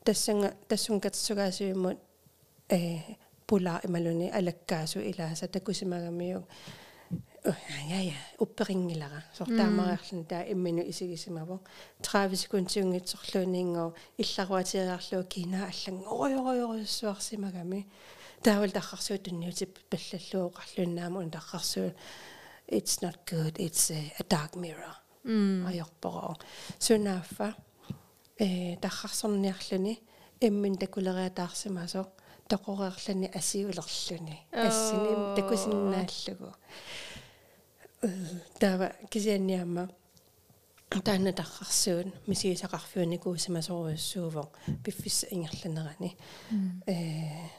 тассанга 0.03 0.53
тассун 0.68 0.99
катсугаасуиммут 0.99 1.97
э 2.70 2.99
пула 3.50 3.74
ималуни 3.88 4.28
алаккаасу 4.39 5.00
илааса 5.10 5.47
такусимагамиу 5.47 6.41
ja 7.91 8.00
ja 8.10 8.18
upperingilара 8.43 9.22
сортаамариарлун 9.34 10.26
таа 10.26 10.43
иммину 10.54 10.82
исигисимаво 10.91 11.62
30 12.02 12.36
секундсунгитсорлуунинго 12.43 13.93
илларуатиариарлуу 14.18 15.24
кина 15.24 15.60
аллан 15.72 15.97
ориориориссуарсимагами 16.24 17.88
таавал 18.43 18.72
тахарсуу 18.72 19.18
тунниутип 19.18 19.80
паллаллуу 19.89 20.52
qарлууннааму 20.58 21.20
ун 21.20 21.32
тахарсуу 21.32 21.91
it's 22.68 23.02
not 23.02 23.18
good 23.26 23.58
it's 23.58 23.89
a, 23.91 24.14
a 24.20 24.24
dark 24.24 24.56
mirror. 24.56 24.95
Ajorporo 25.70 26.36
sunaafa 26.80 27.56
э 28.38 28.78
тахарсорниарлуни 28.82 30.00
иммин 30.39 30.78
такулериатаарсимасо 30.78 32.12
тоқореерлани 32.50 33.28
асиулерлүни 33.39 34.36
ассини 34.68 35.14
такусиннааллугу 35.38 36.50
тава 38.60 38.91
кисианниамма 39.12 39.89
таана 41.04 41.34
тахарсуун 41.34 42.14
мисигисақарфууникуусимасоруйуссуувоо 42.28 44.52
пиффис 44.84 45.26
ингерланерани 45.32 46.18
э 46.88 47.50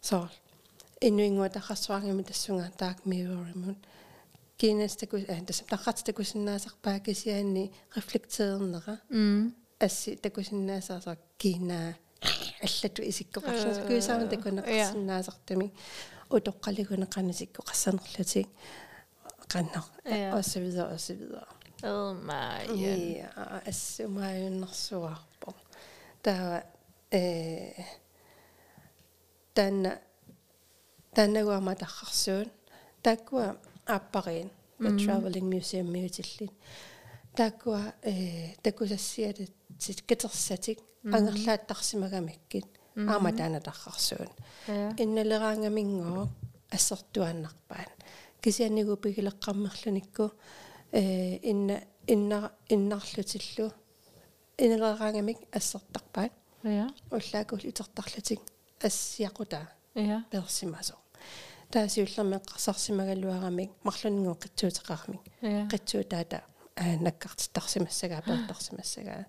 соо 0.00 0.28
инуингуа 1.00 1.48
тахарсуаргими 1.48 2.22
тассунга 2.22 2.70
таак 2.76 3.06
миуримун 3.06 3.76
кинас 4.58 4.96
такус 4.96 5.22
э 5.22 5.40
тасам 5.46 5.66
тахарт 5.68 6.04
такусиннаасарпаа 6.04 7.00
кисианни 7.00 7.72
рефлектеернера 7.96 9.00
асси 9.80 10.16
такусиннаасаасаа 10.16 11.16
кина 11.38 11.96
аллату 12.62 13.02
исиккоқарлу 13.02 13.86
куисаама 13.86 14.28
такунеқарсиннаасартами 14.28 15.72
утоққалигунеқанасиккоқассанерлутик 16.30 18.48
qannar 19.48 19.90
og 20.32 20.44
så 20.44 20.60
videre 20.60 20.86
og 20.86 21.00
så 21.00 21.14
videre. 21.14 21.44
Oh 21.82 22.16
my. 22.16 22.80
Ja, 22.80 23.26
assumajunnersuarpo. 23.66 25.52
Der 26.24 26.60
øh 27.14 27.84
den 29.56 29.86
den 31.16 31.46
var 31.46 31.60
med 31.60 31.76
der 31.76 31.86
Der 33.04 33.14
går 33.14 33.56
apparin 33.86 34.50
the 34.80 35.06
traveling 35.06 35.48
museum 35.48 35.86
mutillin. 35.86 36.50
Der 37.36 37.50
går 37.50 37.80
øh 38.06 38.54
der 38.64 38.70
går 38.70 38.86
så 38.86 38.96
siger 38.96 39.32
det 39.32 39.52
til 39.80 40.02
gættersatik. 40.06 40.78
Angerlaattarsimagamikkit. 40.78 40.93
Amadana 42.96 43.60
der 43.60 43.74
Innaleraangamingo 44.98 46.28
assortuannarpaan 46.72 47.86
кисианнигу 48.42 48.96
пигилеққармерлуникку 48.96 50.32
э 50.92 51.38
инна 51.42 51.80
инна 52.06 52.52
иннарлутиллу. 52.68 53.72
Инелераангамик 54.58 55.38
ассертарпаат 55.52 56.32
я 56.62 56.88
уллаакул 57.10 57.58
итертарлутик 57.58 58.40
ассиақута 58.80 59.68
я 59.94 60.24
персимасо 60.30 60.94
таасиуллермеққарсарсимагалуарамик 61.70 63.70
марлунингу 63.82 64.38
қитсуутеқармик 64.42 65.22
қитсуутаата 65.70 66.42
наккартиттарсимассагаа 66.76 68.22
пеэртарсимассагаа 68.22 69.26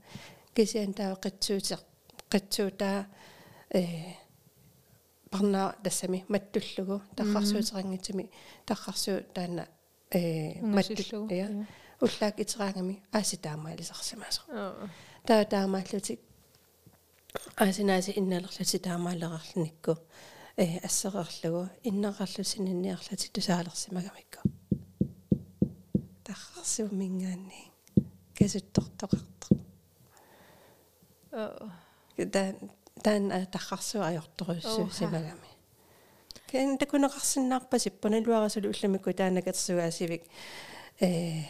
кисиан 0.55 0.93
таа 0.93 1.15
қитсуутеқ 1.23 1.81
қитсуутаа 2.31 3.05
э 3.79 3.81
парнаа 5.31 5.75
тассами 5.83 6.25
маттуллугу 6.33 7.01
тахарсуутерангитсими 7.17 8.29
тахарсуу 8.65 9.19
таана 9.33 9.67
э 10.11 10.61
маттуллугу 10.61 11.33
я 11.33 11.47
уллаак 12.01 12.39
итераангами 12.39 13.03
ааси 13.11 13.37
таамаалисарсимасо 13.37 14.41
таа 15.27 15.45
таамааллутик 15.45 16.19
аасинааси 17.57 18.11
инналерлути 18.19 18.77
таамаалерарлуникку 18.87 19.93
э 20.57 20.65
ассерерлугу 20.87 21.69
иннерарлусининниарлути 21.89 23.27
тусаалерсимагамикку 23.35 24.39
тахарсуу 26.23 26.87
мингаанни 27.01 27.59
касуттортоқарто 28.37 29.64
э 31.35 32.25
таа 32.33 32.53
таан 33.03 33.31
таррарсуа 33.53 34.07
ajortorussuu 34.07 34.89
симагами. 34.91 35.47
Кен 36.49 36.77
такунеқарсиннаарпасип 36.77 37.99
паналуарасулу 38.01 38.69
улламикку 38.69 39.13
таанакатсугаасивик 39.13 40.23
э 41.01 41.43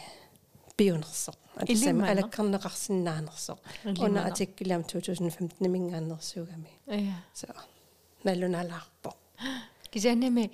пионерсо 0.76 1.32
атсама 1.56 2.10
алаккарнеқарсинаанерсо 2.12 3.58
уна 3.98 4.26
атиккилам 4.26 4.82
2015 4.82 5.60
мингааннерсуугами 5.60 6.70
я 6.86 7.16
со 7.32 7.46
налуналаарпо 8.24 9.14
кисианнами 9.90 10.52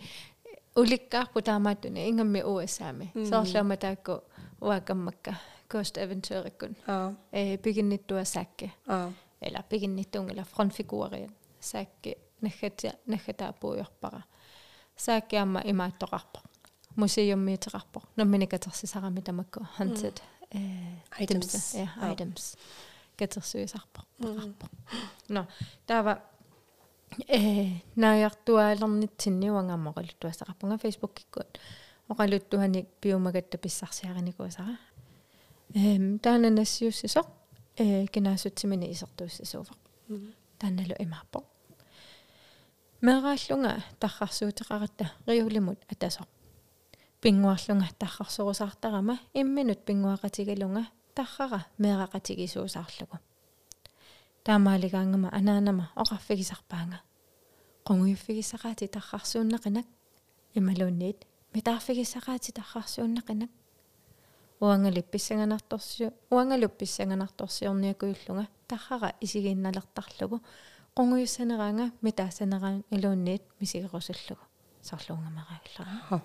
уликкаарпу 0.75 1.43
таамааттуна 1.43 2.09
ингамми 2.11 2.43
уасаами 2.43 3.11
соорлаама 3.31 3.77
таакку 3.77 4.23
уакаммакка 4.61 5.39
Ghost-äventyret 5.73 6.63
ja. 6.87 7.15
eh, 7.33 7.61
bygge 7.61 7.83
nittu 7.83 8.17
är 8.17 8.25
säke. 8.25 8.71
Ja. 8.87 9.13
Eller 9.41 9.63
bygge 9.71 9.87
nittung 9.89 10.31
eller 10.31 10.45
frontfiguren. 10.45 11.31
Säke 11.61 12.15
nähketä 13.05 13.53
puujorppara. 13.61 14.23
Säcke 14.97 15.41
amma 15.41 15.63
i 15.63 15.73
mig 15.73 15.93
då 16.01 16.07
rapp 16.07 16.37
museum 16.95 17.45
med 17.45 17.75
rapp 17.75 17.97
när 18.15 18.25
men 18.25 18.41
jag 18.41 18.49
imaittorappa. 18.53 18.81
Museumiitorappa. 18.81 18.81
No 18.85 18.85
minä 18.85 18.87
sara 18.87 19.11
mitä 19.11 19.33
mä 19.33 19.45
hunted. 19.79 20.21
Mm. 20.55 20.97
Eh, 21.19 21.23
items. 21.23 21.75
Ja, 21.75 22.13
items. 22.13 22.57
Katersuisarpa. 23.17 24.03
Mm. 24.19 24.55
No, 25.29 25.45
där 25.89 26.03
var 26.03 26.21
eh, 27.29 27.73
naajartuaalernit 27.95 29.21
sinniuangammoqaluttuasaqarpunga 29.21 30.79
facebookikkuut 30.79 31.59
oqaluttuhani 32.09 32.73
niin 32.73 32.89
piumagatta 33.01 33.59
pissarsiarinikusara 33.59 34.77
эм 35.75 36.19
таананассиуссисоқ 36.19 37.27
э 37.77 38.07
кинаасутсимини 38.07 38.91
исертууссасууфа 38.93 39.75
таанналу 40.59 40.95
имааппо. 40.99 41.45
Мерааллунга 43.01 43.83
таррарсуутеқаратта 44.01 45.11
риулимут 45.27 45.79
атасо. 45.91 46.27
Пингуарлунга 47.21 47.89
таррарсорусаартарама 47.99 49.19
имминут 49.35 49.85
пингуақатигалунга 49.85 50.87
таррара 51.15 51.67
мерақатигисуусаарлугу 51.79 53.19
таамаалигаангама 54.45 55.29
анаанама 55.33 55.91
оқарфигисарпаанга 56.03 56.99
қонгуйуффигисақаати 57.87 58.87
таррарсууннақинак 58.97 59.87
ималуунниит 60.55 61.19
митаарфигисақаати 61.55 62.51
таррарсууннақинак 62.59 63.51
уангалипписсаганарторсиу 64.65 66.11
уангалупписсаганарторсиорниакуиллунга 66.31 68.45
таррара 68.69 69.09
исигиинналертарлугу 69.25 70.37
qungujussанераанга 70.97 71.87
митаассанераан 72.03 72.85
илуунниит 72.91 73.43
мисигерусуллугу 73.61 74.45
сарлуунгамараагиллара 74.89 76.23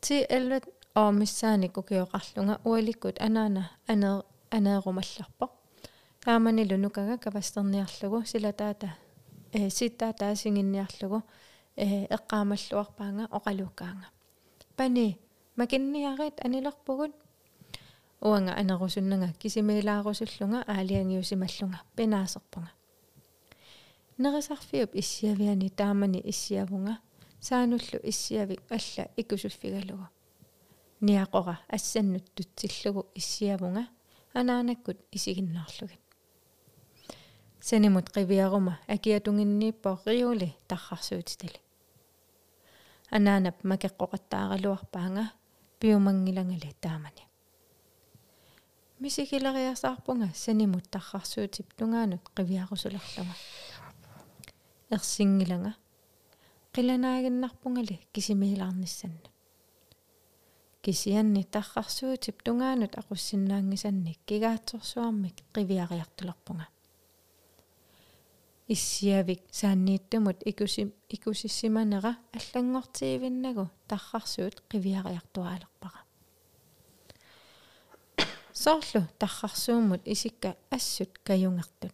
ти 0.00 0.26
элват 0.36 0.64
оомиссааник 0.94 1.76
укиоқарлунга 1.80 2.60
уаликкут 2.64 3.16
анаана 3.20 3.70
анеэ 3.86 4.22
анеерумалларпо 4.56 5.46
тааманилу 6.24 6.76
нукага 6.78 7.18
кавастерниарлугу 7.18 8.24
силатаата 8.24 8.88
э 9.52 9.70
ситтаа 9.70 10.12
таасингинниарлугу 10.12 11.22
э 11.76 12.06
эққаамаллуарпаанга 12.16 13.24
оқалуккаанга 13.36 14.08
пани 14.76 15.18
макинниарит 15.56 16.44
анилерпугут 16.44 17.12
уанга 18.20 18.52
анерусуннага 18.54 19.32
кисимилаарусуллунга 19.38 20.64
аалиангиусималлунга 20.66 21.80
пинаасерпунга 21.96 22.70
нерисарфиуп 24.18 24.90
иссиавиани 24.94 25.68
таамани 25.70 26.20
иссиавунга 26.24 26.98
саануллу 27.40 27.98
иссиавик 28.02 28.62
алла 28.70 29.04
икусуффигалугу 29.16 30.06
ниақора 31.00 31.58
ассаннут 31.68 32.24
тутсиллугу 32.34 33.06
иссиавунга 33.14 33.86
анаанаккут 34.32 34.98
исигиннаарлугит 35.12 36.00
санимут 37.60 38.08
қивиарума 38.08 38.78
акиатунгиннииппо 38.88 40.00
риули 40.06 40.56
таррарсуутитали 40.68 41.60
анаанап 43.10 43.56
макеққоқаттааралуарпаанга 43.62 45.24
пиумангилангали 45.84 46.70
таамани 46.80 47.24
мисикилериасаарпунга 49.00 50.28
санимут 50.34 50.86
таррарсуутип 50.94 51.74
тунгаанут 51.78 52.24
қивиарусулерлуга 52.36 53.34
ерсингиланга 54.96 55.72
қиланаагиннарпунгали 56.74 57.96
кисимиилаарниссанна 58.14 59.28
кисианни 60.84 61.42
таррарсуутип 61.54 62.42
тунгаанут 62.42 62.96
aqussиннаангисанник 63.00 64.18
кигаатсорсуармик 64.28 65.36
qivиариартулерпунга 65.52 66.66
иссиавик. 68.68 69.42
Сааннииттумут 69.50 70.42
икуси 70.44 70.92
икусиссиманера 71.08 72.16
аллангортиивиннагу 72.32 73.70
таррарсуут 73.88 74.62
qivиариартуаалерпара 74.70 76.00
соорлу 78.52 79.06
таррарсууммут 79.18 80.02
исикка 80.06 80.56
ассут 80.70 81.18
каюнгартут 81.18 81.92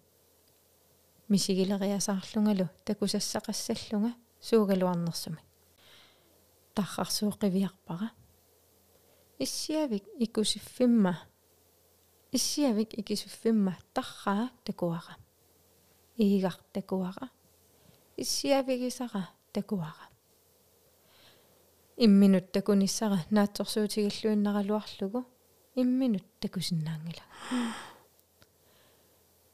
мисигилериасаарлунгалу 1.28 2.68
такусассақассаллунга 2.84 4.14
суугалуарнерсуми 4.40 5.40
таррарсууқивиарпара 6.74 8.10
иссиавик 9.38 10.04
икусиффимма. 10.18 11.18
Иссиавик 12.32 12.94
икисуффимма 12.94 13.76
тарраа 13.92 14.50
такуара 14.64 15.16
иигар 16.22 16.56
такуара 16.72 17.26
иссиавигисара 18.22 19.22
такуара 19.52 20.06
имминут 22.04 22.46
такуниссара 22.52 23.18
наатсорсуутигиллуиннаралуарлугу 23.36 25.20
имминут 25.82 26.26
такусиннаангила 26.40 27.24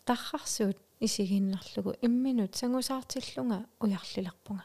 таррарсуут 0.06 0.78
исигиннарлугу. 1.00 1.94
Имминут 2.00 2.54
сангусаартиллунга 2.54 3.66
уярлиларпунга 3.80 4.64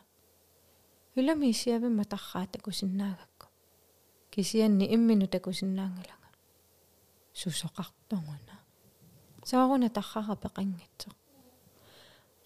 юлами 1.16 1.52
исиавимма 1.52 2.06
тарраа 2.06 2.48
такусиннаагакку 2.48 3.48
кисианни 4.30 4.86
иммину 4.96 5.28
такусиннаангалага 5.28 6.30
сусоқартунгуна 7.34 8.56
сааруна 9.44 9.90
таррара 9.90 10.36
пеқангитсо 10.36 11.10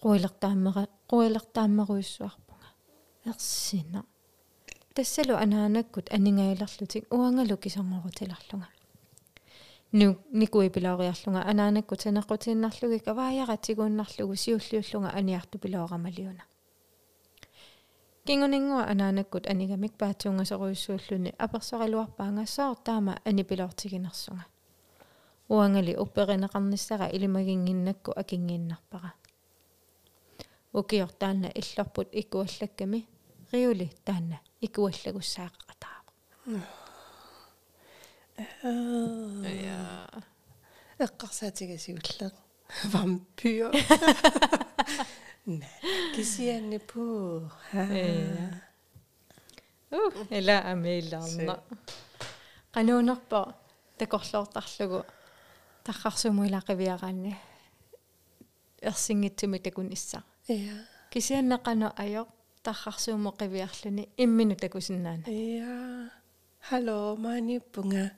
қуилертааммера 0.02 0.88
қуилертааммеруйссуарпунга 1.10 2.68
ерсина. 3.24 4.04
Тассалу 4.94 5.34
анаанаккут 5.34 6.12
анигаилерлутик 6.12 7.12
уангалу 7.12 7.56
кисангорутиларлунга 7.56 8.68
ну 9.92 10.16
никуи 10.32 10.68
пилаориарлунга 10.68 11.42
анаанаккут 11.50 12.00
санеққутииннарлуги 12.06 12.98
кавааяратигууннарлугу 13.06 14.34
сиуллиуллунга 14.34 15.10
аниарту 15.10 15.58
пилаорамалиуна 15.58 16.44
кингунингуа 18.26 18.84
анаанаккут 18.92 19.46
анигамик 19.46 19.92
паатсунгасоруйссууллуни 20.00 21.34
аперсорилуарпаангассаар 21.38 22.76
таама 22.76 23.20
анипилоортигинерсунга 23.24 24.46
уангали 25.48 25.92
упперинеқарниссара 25.94 27.06
илимагингиннакку 27.16 28.12
акингииннарпара 28.16 29.14
укиортаанна 30.80 31.48
иллорпут 31.60 32.08
иккуаллакками 32.20 33.00
риули 33.52 33.88
таанна 34.04 34.38
икуаллагуссаақатаава 34.60 36.12
я 39.72 40.08
эққарсаатигасиуллеқ 40.98 42.34
вампир 42.92 43.70
кисианни 46.14 46.78
пуу 46.78 47.50
у 49.90 49.98
эла 50.38 50.56
амеиллаарна 50.72 51.54
кануунерпо 52.74 53.40
такорлоортарлугу 53.98 55.00
таррарсумуилақивиараанни 55.84 57.34
ерсингитсуми 58.82 59.58
такун 59.58 59.88
исса 59.92 60.22
я 60.48 60.86
кисианнеқано 61.10 61.92
аёр 61.96 62.26
таррарсууму 62.62 63.30
қивиарлуни 63.32 64.08
иммину 64.16 64.56
такусиннаана 64.56 65.24
я 65.28 66.10
халло 66.60 67.16
маниппунга 67.16 68.12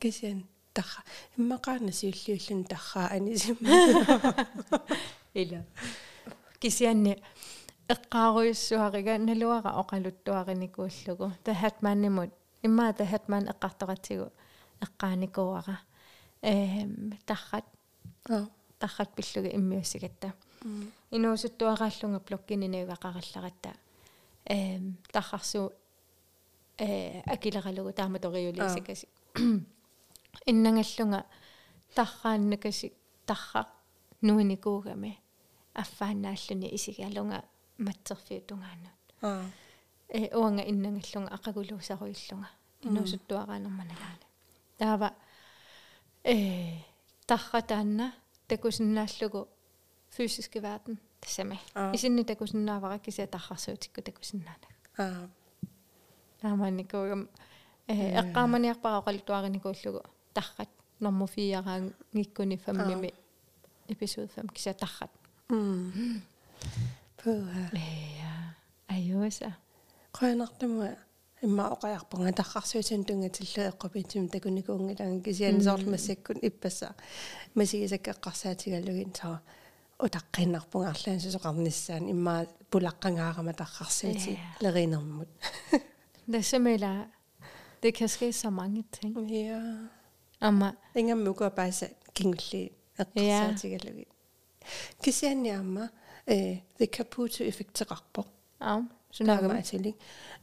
кисиан 0.00 0.46
тарра 0.72 1.04
иммақаана 1.36 1.92
сиуллиуллун 1.92 2.64
тарраа 2.64 3.08
анисимма 3.12 3.68
ила 5.34 5.64
кисианни 6.60 7.22
эққааруйуссуарига 7.88 9.18
налуара 9.18 9.70
оқалуттуариникууллугу 9.80 11.32
тахатмааннимут 11.44 12.30
иммаа 12.62 12.92
тахатмаан 12.92 13.48
эққартоқатсигу 13.52 14.32
эққааникууара 14.80 15.76
эм 16.42 17.12
таррат 17.26 17.64
таррат 18.78 19.10
пиллуги 19.16 19.54
иммиуссигатта 19.54 20.34
инуусуттуарааллунга 21.10 22.20
блоккининеугақаралларатта 22.26 23.74
эм 24.44 24.96
таррарсу 25.12 25.72
э 26.78 27.20
акилералугу 27.20 27.92
тааматориулиисакаси 27.92 29.08
иннангаллунга 30.46 31.26
таррааннакаси 31.94 32.92
тарра 33.26 33.66
нуиникуугами 34.22 35.18
аффаанааллуни 35.74 36.74
исигалунга 36.76 37.44
матсерфиутунгаанут 37.78 38.96
аа 39.22 39.44
э 40.08 40.36
уанга 40.36 40.62
иннангаллунга 40.62 41.34
акагулуусаруиллунга 41.34 42.48
инуусуттуараанерманалаана 42.82 44.26
таава 44.78 45.12
э 46.24 46.36
тарратаанна 47.26 48.12
такусиннааллугу 48.48 49.48
fysiske 50.16 50.60
verden 50.62 50.98
тассами 51.20 51.58
исинни 51.94 52.24
такусиннаавара 52.24 52.98
кися 52.98 53.26
таррарсуутикку 53.26 54.02
такусиннаана 54.02 54.68
аа. 54.98 55.28
Тааманикуугам 56.40 57.28
э 57.88 58.20
эққааманиарпара 58.20 58.98
оқалитуариникууллугу 59.00 60.02
таррат 60.34 60.68
норму 61.00 61.26
фиараан 61.26 61.94
гиккуни 62.12 62.56
фаммими 62.56 63.14
эпизод 63.88 64.30
5 64.34 64.52
кися 64.52 64.74
таррат 64.74 65.10
пуа 67.16 67.70
я 67.72 68.54
аюса 68.88 69.56
qoyanartamua 70.12 70.96
имма 71.42 71.64
оқаярпунга 71.74 72.32
таррарсуутин 72.32 73.04
тунгатиллу 73.04 73.68
эққупитсум 73.70 74.28
такуникуунгилан 74.28 75.22
кисиан 75.22 75.60
соорлмассаккун 75.60 76.38
иппасса 76.42 76.94
масигисаккеққарсаатигаллугин 77.54 79.14
саа 79.14 79.42
утаққиннарпунга 79.98 80.90
арлаан 80.90 81.20
сусоқарниссаан 81.20 82.10
имма 82.10 82.46
пулаққангаарама 82.70 83.52
таррарсуути 83.54 84.38
леринермут 84.60 85.28
Dassamela 86.26 87.06
det 87.82 87.94
kan 87.94 88.08
ske 88.08 88.32
så 88.32 88.50
mange 88.50 88.84
ting. 88.92 89.30
Ja. 89.30 89.60
Amma 90.40 90.74
ингаммука 90.94 91.50
пааса 91.50 91.88
кингулли 92.14 92.72
эққарсаатигаллугит 92.98 94.08
кисианниарма 95.02 95.90
э 96.26 96.60
the 96.78 96.86
caputo 96.86 97.44
effecteqarpo 97.44 98.26
аа 98.60 98.82
сунаагама 99.10 99.62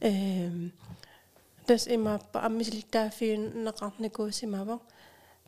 эм 0.00 0.72
тас 1.66 1.86
има 1.86 2.20
аммисилиттааффиун 2.32 3.64
неқарникуусимава 3.64 4.80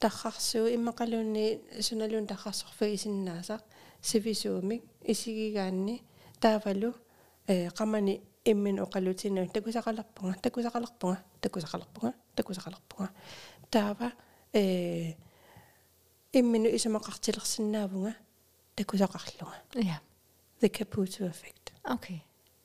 таррарсуу 0.01 0.67
иммақалуунни 0.77 1.47
суналуун 1.81 2.27
таррарсорфагисиннаасақ 2.27 3.63
сивисуумик 4.09 4.83
исигигаанни 5.13 6.03
таавалу 6.41 6.91
э 7.47 7.69
қамани 7.79 8.21
иммин 8.45 8.77
оқалутинну 8.85 9.49
такусақаларпунга 9.57 10.35
такусақаларпунга 10.47 11.19
такусақаларпунга 11.41 12.15
такусақаларпунга 12.37 13.11
таава 13.71 14.13
э 14.53 15.15
иммину 16.33 16.69
исамақартилерсинаавунга 16.77 18.15
такусақарлунга 18.77 19.59
ja 19.75 20.01
the 20.61 20.69
caputo 20.69 21.25
effect. 21.33 21.73
Okay. 21.85 22.21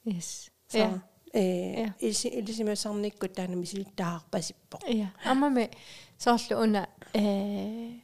Yes. 0.06 0.50
Ja 0.74 1.02
э 1.34 1.88
иси 2.00 2.28
илисимасарниккут 2.28 3.34
таана 3.34 3.56
мисилиттаарпасиппо 3.56 4.78
ja 4.88 5.08
аммами 5.24 5.72
соорлу 6.18 6.64
уна 6.64 6.90
э 7.14 8.02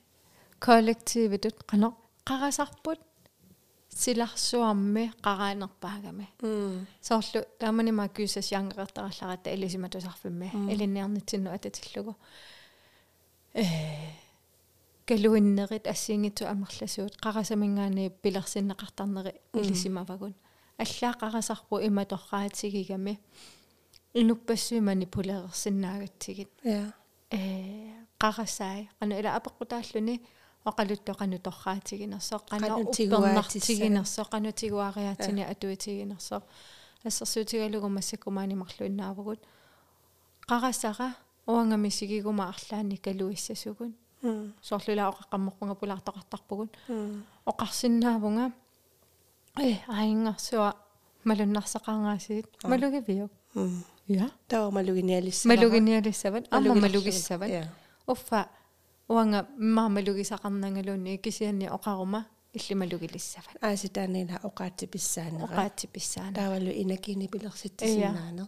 коллективитут 0.59 1.57
қано 1.69 1.93
қарасарпут 2.25 2.99
силарсуарми 4.03 5.05
қараанерпаагами 5.25 6.27
соорлу 7.01 7.41
тааманима 7.59 8.07
кюсас 8.09 8.51
янгеэртаралларата 8.51 9.53
илисиматусарфимми 9.55 10.51
илинниарнитсинну 10.73 11.49
ататиллугу. 11.51 12.15
Э 13.53 13.63
калуиннерит 15.07 15.87
ассиингитсу 15.87 16.45
амерласуут. 16.45 17.15
Қарасамингаани 17.23 18.11
пилерсиннеқартарнери 18.21 19.33
илисимавагун 19.53 20.35
аллаақарасарпу 20.77 21.79
иматорраатигигами 21.87 23.19
инуппассуи 24.13 24.79
манипулеерсиннаагатсигит 24.79 26.49
я 26.63 26.93
э. 27.31 27.37
Qarasai 28.19 28.89
qanu 28.99 29.13
ila 29.19 29.29
apeqqutaalluni 29.37 30.21
oqaluttu 30.70 31.12
qanu 31.20 31.36
torraatiginerso 31.46 32.36
qanu 32.50 32.66
uppernertiginerso 32.82 34.22
qanu 34.32 34.50
tiguariaatini 34.60 35.42
atuitiginerso 35.52 36.36
ассерсуутигалугу 37.08 37.88
массаккумаани 37.98 38.54
марлуиннаавгут 38.62 39.40
qarasara 40.50 41.08
уангамисигигума 41.46 42.44
арлаани 42.52 42.96
калуиссасугун 43.06 43.92
соорлула 44.68 45.02
оқаққамморпунга 45.12 45.74
пулаартоқартарпугун 45.80 46.68
оқарсиннаавунга 47.50 48.52
э 49.58 49.74
аингарсуа 49.88 50.68
малуннарсақаангаасиит 51.24 52.46
малугивиу 52.64 53.28
я 54.06 54.30
таа 54.48 54.70
малугиниалиссава 54.70 55.54
малугиниалиссават 55.54 56.44
амма 56.50 56.74
малугиссават 56.74 57.50
уффа 58.06 58.48
уанга 59.09 59.47
маамалугисақарнангалуунни 59.57 61.17
кисианни 61.17 61.67
оқарума 61.77 62.25
иллималугилиссават 62.53 63.55
ааситаанила 63.61 64.39
оқаатти 64.43 64.85
писсаанера 64.93 65.45
оқаатти 65.45 65.87
писсаана 65.87 66.33
таавалу 66.33 66.71
инакини 66.83 67.27
пилерситсиннаане 67.27 68.47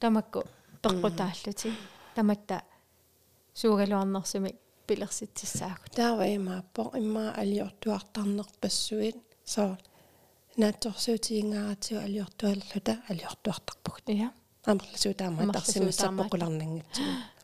тамакку 0.00 0.40
пеққутааллути 0.82 1.68
таматта 2.14 2.56
суугалуарнерсими 3.54 4.50
пилерситсаагут 4.86 5.92
таава 6.00 6.24
имааппо 6.38 6.82
иммаа 7.02 7.30
алиортуартарнерпассуит 7.42 9.16
соо 9.44 9.76
наатсорсуутиингааратиу 10.56 11.98
алиортуаллута 12.06 12.92
алиортуартарпугут 13.10 14.04
я 14.08 14.32
амерласуу 14.64 15.14
таама 15.14 15.52
тарсимассаппокуларнангитсугу 15.52 17.35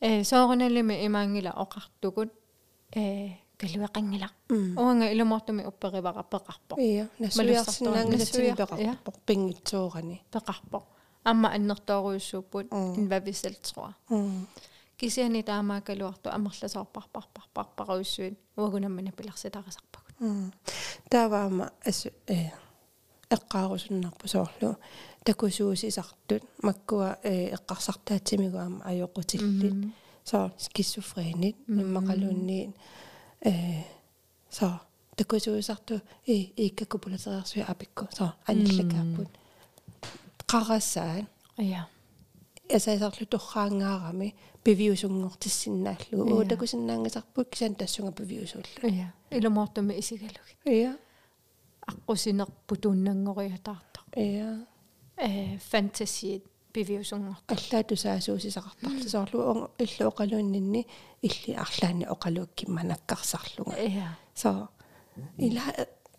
э 0.00 0.24
соорналими 0.24 1.06
имаангила 1.06 1.50
оқартугут 1.50 2.30
э 2.94 3.30
калуеқангила 3.58 4.30
уанга 4.76 5.12
илумортуми 5.12 5.64
упперивара 5.64 6.22
пеқарпо 6.22 6.76
ия 6.78 7.08
насуиарсинаангасатини 7.18 8.54
пеқарпо 8.54 9.12
пингитсуурани. 9.26 10.22
Пеқарпо. 10.32 10.84
Амма 11.24 11.48
аннэртооруйуссууппут 11.56 12.66
инвависелтруа 12.72 13.94
кисиани 14.98 15.42
таамаа 15.42 15.80
калуарту 15.80 16.30
амерласоорпарпарпарпаруйуссуит 16.30 18.38
уагунаммана 18.56 19.12
пиларситарисарпагут 19.12 20.54
тааваама 21.10 21.72
асу 21.84 22.10
э 22.26 22.50
эққаарусуннарпу 23.30 24.28
соорлу 24.28 24.76
такусуусисартут 25.28 26.42
маккуа 26.62 27.18
э 27.22 27.54
эққарсартаатсимигуама 27.56 28.80
аёқутиллит 28.90 29.92
соо 30.24 30.52
скизофренит 30.64 31.56
иммақалуунниит 31.68 32.72
э 33.44 33.82
соо 34.50 34.80
такусуусарту 35.16 36.00
и 36.24 36.52
иккакупулатериарсуи 36.66 37.62
апикку. 37.72 38.08
Соо 38.16 38.32
аниллакааппут. 38.46 39.28
Қарассаан 40.46 41.26
ая 41.58 41.88
асаисарлу 42.76 43.26
торраангаарами 43.26 44.34
пивиусунгортиссиннааллу 44.64 46.16
уу 46.32 46.44
такусиннаангасарпут 46.52 47.50
кисан 47.50 47.74
тассунга 47.74 48.12
пивиусуулла 48.12 48.80
ия. 48.82 49.12
Илумоортуми 49.30 49.92
исигалуги. 50.00 50.54
Ия. 50.64 50.96
Аққусинерпу 51.86 52.76
тууннангориатаартар 52.76 54.04
ия 54.16 54.66
э 55.20 55.58
фантасиит 55.70 56.44
пивиусунгорта 56.72 57.54
аллаату 57.54 57.94
саасуусисақартарлу 57.96 59.08
соорлу 59.08 59.70
иллу 59.78 60.08
оқалууннинни 60.10 60.86
илли 61.22 61.52
арлаани 61.64 62.04
оқалууккимма 62.14 62.82
наккарсарлунга 62.82 63.76
ия 63.88 64.18
со 64.34 64.68
ила 65.38 65.62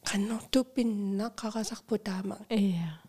каннортуппинна 0.03 1.31
қарасарпу 1.35 1.97
таама 1.97 2.37
ия 2.49 2.99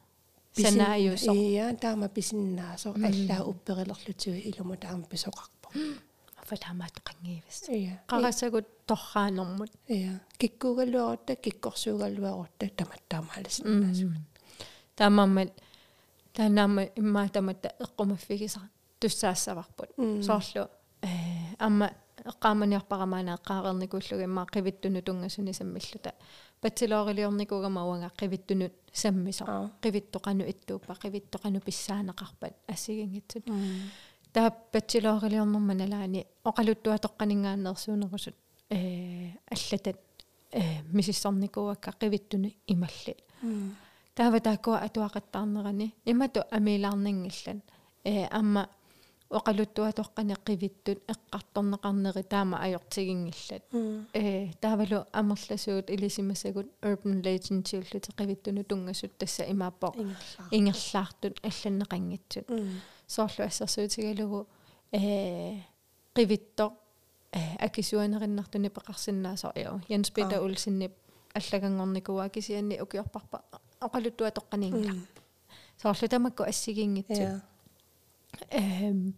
санааюсо 0.53 1.32
ия 1.32 1.76
таама 1.76 2.09
писиннаасо. 2.09 2.91
Аллаа 2.91 3.45
упперилерлутиги 3.45 4.51
илуму 4.51 4.76
таама 4.76 5.05
писоқарпо. 5.05 5.68
Афалаамаат 6.43 7.01
қангиивас 7.05 7.68
ия 7.68 8.03
қарасагут 8.09 8.66
торраанэрмут 8.86 9.72
ия 9.88 10.20
киккугалуарутта 10.38 11.36
киккорсуугалуарутта 11.36 12.68
таматтаамааласиннаасу 12.76 14.09
таамаммат 14.97 15.53
танаама 16.33 16.83
иммаа 16.95 17.29
таматта 17.29 17.73
эққумаффигиса 17.79 18.61
туссаассаварпут 18.99 19.89
соорлу 20.21 20.69
э 21.01 21.07
амма 21.59 21.91
эққааманиарпарамаана 22.23 23.38
эққаарерникууллуг 23.38 24.23
иммаа 24.23 24.45
қивиттуну 24.45 25.01
тунгасуни 25.01 25.53
саммиллута 25.53 26.13
бацелоорилиорникугама 26.61 27.86
уанга 27.86 28.11
қивиттунут 28.17 28.73
саммисо 28.93 29.45
қивиттоқану 29.81 30.43
иттууппа 30.49 30.93
қивиттоқану 30.93 31.59
писсаанеқарпат 31.61 32.53
ассигингитсут 32.67 33.45
таа 34.33 34.51
бацелоорилиорнэрма 34.73 35.73
налаани 35.73 36.25
оқалуттуа 36.43 36.97
тоққанингааннерсуунерусут 37.05 38.36
э 38.69 39.31
аллатат 39.51 39.99
э 40.51 40.81
мисиссорникуакка 40.91 41.91
қивиттуну 42.01 42.51
ималли 42.67 43.15
таава 44.20 44.40
таакуа 44.40 44.78
атуақаттаарнерани 44.86 45.86
имату 46.04 46.40
амилаарнингиллан 46.56 47.62
э 48.04 48.26
амма 48.30 48.68
оқалуттуа 49.38 49.92
тоққанеққивиттут 50.00 50.98
эққарторнеқарнери 51.12 52.22
таама 52.32 52.56
ajortigingillat 52.66 53.62
э 54.12 54.52
таавалу 54.60 54.98
амерласуут 55.12 55.86
илисимасагут 55.94 56.66
urban 56.82 57.22
legend 57.26 57.62
тиуллути 57.68 58.10
қивиттуну 58.18 58.62
тунгасут 58.64 59.16
тасса 59.16 59.44
имааппо 59.52 59.94
ингерлаартут 60.50 61.34
алланнеқангитсут 61.48 62.46
соорлу 63.06 63.42
ассерсуутигалугу 63.46 64.46
э 64.92 65.62
қивитто 66.14 66.66
э 67.32 67.40
акисуанериннартуни 67.66 68.68
пеқарсиннаасоо 68.68 69.52
ио 69.56 69.80
Jens 69.88 70.08
Peter 70.14 70.40
Olsenni 70.46 70.90
аллагангорникуа 71.34 72.28
кисианни 72.28 72.80
укиорпарпа 72.82 73.42
оқалуттуа 73.80 74.30
тоққанингила 74.30 74.94
соорлу 75.80 76.08
тамакку 76.08 76.42
ассигингитсу 76.42 77.40
эм 78.50 79.14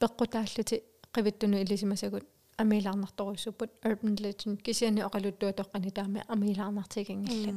пеққутааллути 0.00 0.82
қивиттуну 1.14 1.56
илисимасагут 1.62 2.24
амилаарнарторуссуппут 2.56 3.70
urban 3.82 4.16
legend. 4.18 4.62
Кисианни 4.62 5.00
оқалуттуа 5.00 5.52
тоққани 5.52 5.90
таами 5.90 6.24
амилаарнартигингилла 6.28 7.54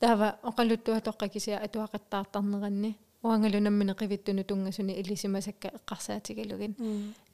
таава 0.00 0.38
оқалуттуа 0.42 1.00
тоққа 1.00 1.28
кисиа 1.28 1.58
атуақаттаартарнеранни 1.64 2.96
уангалунаммина 3.22 3.92
қивиттуну 3.92 4.44
тунгасуни 4.44 4.92
илисимасакка 5.00 5.68
эққарсаатигалугин 5.68 6.74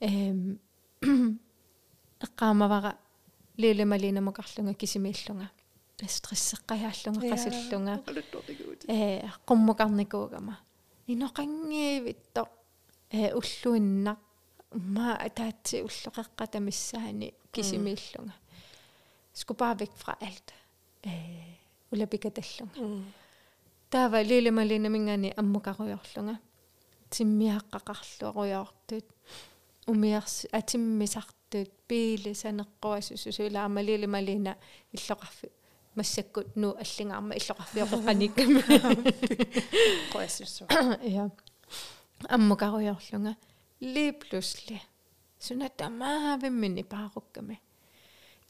эм 0.00 0.58
эққаамавара 2.20 2.96
лилемалинамукарлунга 3.56 4.74
кисимииллунга 4.74 5.50
стрессеққаяаллунга 6.08 7.28
қасиллунга 7.32 7.94
э 8.88 9.28
қуммукарникуугама 9.46 10.58
иноқангиивитто 11.06 12.48
э 13.10 13.32
уллуиннақ 13.34 14.18
ма 14.94 15.16
атаатси 15.26 15.82
уллоқеққа 15.82 16.46
тамиссаани 16.52 17.34
кисимииллунга 17.52 18.34
скупаа 19.32 19.74
væk 19.74 19.92
fra 19.96 20.16
alt 20.20 20.48
э 21.04 21.10
улапикаталлунга 21.92 23.04
таава 23.90 24.22
лилемалинамингани 24.22 25.34
аммукаруйорлунга 25.36 26.38
тиммиаққақарлуаруйоортут 27.10 29.06
умиарс 29.86 30.46
атиммисартут 30.52 31.70
пиили 31.88 32.32
санеққуасусусулаама 32.42 33.80
лилемалина 33.82 34.56
иллоқарфи 34.92 35.48
массаккут 35.94 36.56
нуу 36.56 36.76
аллингаарма 36.82 37.34
иллоқарфиоқеққаникками 37.40 38.60
qoassусу 40.12 40.64
ja 41.16 41.30
аммукаруйорлунга 42.28 43.36
ли 43.80 44.12
плюсли 44.12 44.80
сунатамаавиммини 45.40 46.82
пааруkkami 46.82 47.56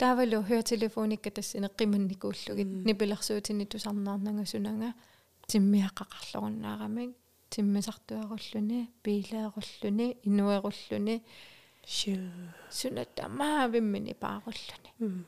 таавалу 0.01 0.41
høretelefonikka 0.49 1.29
тассина 1.31 1.69
қиманникууллугит 1.69 2.69
нипилерсуутини 2.87 3.65
тусарнаарнага 3.65 4.45
сунага 4.45 4.93
тиммиаққақарлугуннаарамик 5.47 7.11
тиммисартуаруллуни 7.51 8.89
пилееруллуни 9.03 10.07
инуеруллуни 10.23 11.21
шү. 11.85 12.17
Сунатамаавиммини 12.71 14.13
пааруллуни 14.13 15.25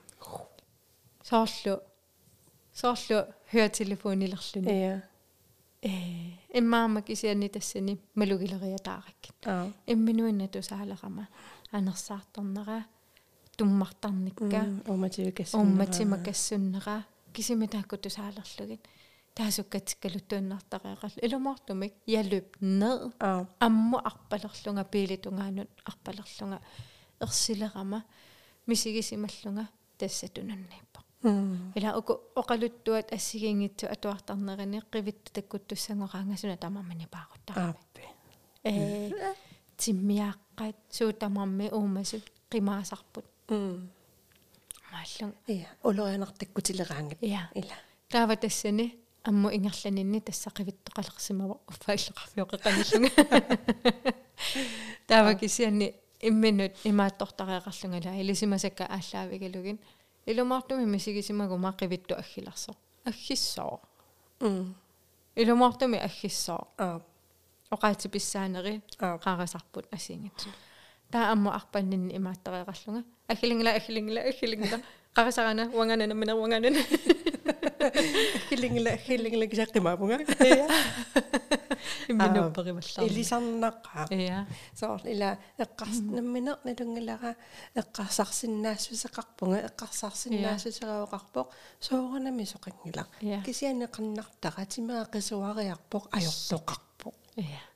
соорлу 1.23 1.79
соорлу 2.73 3.23
høretelefonилерлүни 3.53 4.77
ja 4.81 5.01
э 5.81 5.91
иммаама 6.59 7.01
кисиани 7.01 7.49
тассани 7.49 7.97
малугилериатаараккит 8.15 9.47
аа 9.47 9.71
имминуинна 9.87 10.47
тусаалерама 10.47 11.27
анерсаарторнера 11.71 12.85
туммартарникка 13.57 14.61
умативикас 14.87 15.53
умматима 15.53 16.17
кассуннера 16.23 17.05
кисими 17.33 17.67
таакку 17.67 17.97
тусаалерлугит 17.97 18.87
таасуккатиккалуттуаннартареэқарл 19.35 21.17
илумаартумик 21.25 21.93
ялуп 22.05 22.55
нед 22.61 23.13
амму 23.59 23.97
арпалерлунга 24.09 24.83
пилитунгаанут 24.85 25.69
арпалерлунга 25.85 26.61
ерсилерама 27.19 28.03
мисигисималлунга 28.67 29.67
тассатунаннииппа 29.97 30.92
ила 31.23 31.97
уку 31.97 32.19
оқалуттуат 32.35 33.13
ассигингитсу 33.13 33.87
атуартарнерини 33.87 34.81
қивитта 34.91 35.31
таккуттуссангораангасуна 35.33 36.57
тамармани 36.57 37.07
паагуттарами 37.07 37.75
э 38.63 39.33
тиммиаққат 39.77 40.75
суутамарми 40.89 41.69
уумасу 41.71 42.17
қимаасарпут. 42.51 43.25
Мааллун 44.91 45.33
ия 45.47 45.67
улорианартаккутилераангат 45.83 47.17
ия. 47.21 47.49
Ила. 47.55 47.75
Таава 48.09 48.35
тассани 48.35 48.99
амму 49.23 49.49
ингерланинни 49.49 50.19
тассақивиттоқалерсимава 50.19 51.57
уффаиллеқарфиоқеқаниллунга 51.67 53.11
таава 55.07 55.35
кисианни 55.35 55.95
имминут 56.21 56.73
имааттортариақарлунгала 56.83 58.21
илисимасакка 58.21 58.85
ааллаавигалугин 58.85 59.79
илумаартуми 60.25 60.85
мисигисимагу 60.85 61.57
маақивитту 61.57 62.13
аггиларсо 62.15 62.75
аггиссоо 63.05 63.81
м 64.39 64.75
илумаартуми 65.35 65.97
аггиссоо 65.97 66.67
аа 66.77 67.01
оқаатиписсаанери 67.71 68.81
қаарасарпут 68.99 69.85
асиингитсу 69.91 70.49
таа 71.11 71.31
амму 71.33 71.49
арпаннинни 71.51 72.15
имааттариақарлунга 72.17 73.03
аггилингла 73.27 73.71
аггилингла 73.79 74.21
аггилингла 74.21 74.79
қарисарана 75.15 75.69
уанганана 75.73 76.13
мина 76.13 76.35
уанганана 76.35 76.79
хилингла 78.49 78.97
хилингла 78.97 79.45
кисаққимаапунга 79.45 80.17
имминупперималлаа 82.11 83.05
илисарнаққаа 83.07 84.07
я 84.11 84.47
соор 84.79 85.01
ила 85.13 85.37
эққарснамминер 85.57 86.57
налунгилара 86.65 87.35
эққарсарсиннаассусеқарпунга 87.81 89.59
эққарсарсиннаассусераоқарпоқ 89.69 91.47
соорнами 91.79 92.43
соқангила 92.43 93.03
кисианеқарнартара 93.45 94.65
тимеақисуариарпоқ 94.73 96.03
ajortoqarpoq 96.17 97.15
я 97.15 97.22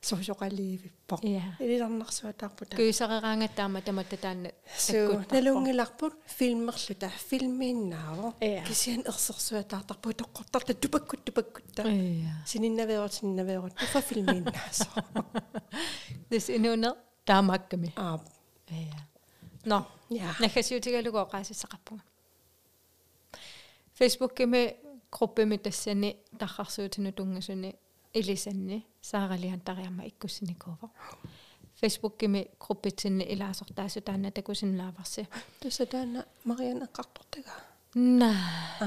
сосоқаливиппоқ 0.00 1.20
я 1.22 1.56
илисарнарсуатаарпута 1.60 2.76
кюисарераангаттаама 2.76 3.82
таматта 3.82 4.16
таанна 4.16 4.50
суу 4.76 5.24
налунгиларпут 5.30 6.14
филмерлута 6.26 7.08
филмииннааво 7.28 8.34
Ia. 8.40 8.64
кисиан 8.66 9.02
ерсерсуатаартарпу 9.06 10.10
тоққортарта 10.10 10.74
тупаккут 10.74 11.24
тупаккутта 11.24 11.82
я 11.88 12.42
сининнаверот 12.46 13.12
сининнаверот 13.14 13.72
уфа 13.82 14.00
филмииннаасо 14.00 14.88
дэс 16.30 16.50
инуна 16.50 16.96
таамаакками 17.24 17.92
аа 17.96 18.20
я 18.70 19.08
но 19.64 19.86
я 20.10 20.34
нахасиутигалугоо 20.40 21.28
qaasissaqarpunga 21.32 22.02
Facebook-кими 23.98 24.76
группими 25.10 25.56
тассани 25.58 26.16
таррарсуутину 26.38 27.12
тунгасуни 27.12 27.76
илисанни 28.14 28.84
сааралиан 29.00 29.60
тариама 29.60 30.06
иккуссиникуува 30.06 30.90
Facebook-кими 31.82 32.48
группитсинни 32.60 33.24
илаасортаасу 33.34 34.00
таана 34.00 34.30
такусиннааварси 34.30 35.28
тусатаана 35.60 36.24
мариан 36.44 36.82
эққартортага 36.86 37.54
на 37.94 38.32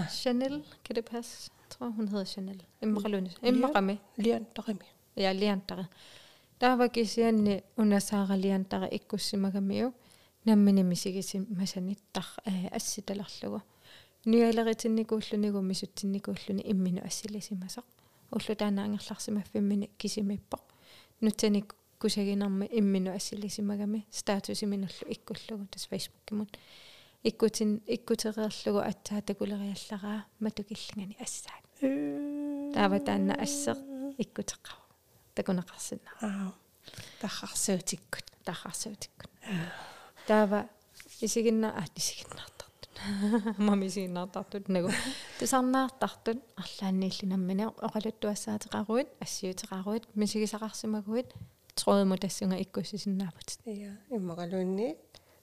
Chanel 0.10 0.64
kan 0.84 0.96
det 0.96 1.06
passe 1.06 1.52
jeg 1.62 1.70
tror 1.70 1.90
hun 1.90 2.08
hedder 2.08 2.26
Chanel 2.26 2.60
иммақалуни 2.82 3.30
иммақами 3.42 4.00
лиан 4.18 4.46
тарими 4.56 4.86
ja 5.16 5.32
liantara 5.34 5.86
таава 6.60 6.90
кисианни 6.90 7.64
унасаара 7.78 8.36
лиантара 8.38 8.88
иккуссимагамиу 8.92 9.94
наммини 10.46 10.84
мисигисим 10.84 11.48
масаниттар 11.50 12.26
асситалерлугу 12.72 13.62
нуалеритинникууллунигу 14.26 15.62
мисутсинникууллуни 15.62 16.64
иммину 16.72 17.02
ассилисимасақ 17.06 17.86
уллу 18.31 18.55
таана 18.55 18.85
ангерларсимаффиммини 18.85 19.91
кисимиппоқ 19.99 20.63
нутсаник 21.21 21.75
кусагинарми 22.01 22.67
иммину 22.71 23.11
ассилисимагами 23.15 24.07
статусиминуллу 24.11 25.05
иккуллугу 25.15 25.67
тас 25.67 25.87
фейсбуккимут 25.87 26.59
иккутин 27.23 27.83
иккутерерлугу 27.87 28.81
атсаа 28.91 29.21
такулериаллараа 29.23 30.25
матукиллангани 30.41 31.17
ассаат 31.21 31.65
таава 32.75 32.99
таанна 33.01 33.35
ассеқ 33.45 33.79
иккутеққава 34.23 34.85
такунеқарсинаа 35.35 36.17
аа 36.21 36.53
тахарсуутиккут 37.21 38.27
тахарсуутиккут 38.45 39.31
таава 40.27 40.69
исигинна 41.21 41.69
аа 41.77 41.85
исигиннаартартут 41.97 42.60
мамисигиннаартартут 43.59 44.69
нагу 44.69 44.91
тусарнаартартут 45.39 46.39
арлааннииллинаммина 46.57 47.73
оқалуттуассаатеқаруит 47.87 49.09
ассиутеқаруит 49.21 50.05
мисигисақарсимагуит 50.15 51.35
троодму 51.75 52.17
тассунга 52.17 52.57
иккуссисиннаапут 52.57 53.59
я 53.65 53.97
иммақалуунни 54.11 54.97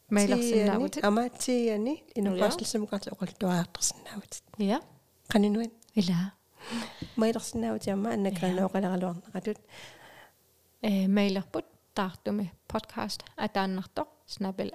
мейларсиннаавут 0.10 1.04
амаатсиани 1.04 2.04
инуқарлсимукарла 2.16 3.12
оқалтуаартарсинаавут 3.16 4.44
я 4.58 4.82
канинуан 5.28 5.72
ила. 5.96 6.34
Мейларсинаавут 7.16 7.88
ямма 7.88 8.14
аннакаанеоқалералуарнеқатут 8.14 9.58
э 10.82 11.08
мейлерпут 11.08 11.66
таартуми 11.94 12.52
подкаст 12.68 13.24
атааннартоқ 13.36 14.08
snabel 14.28 14.72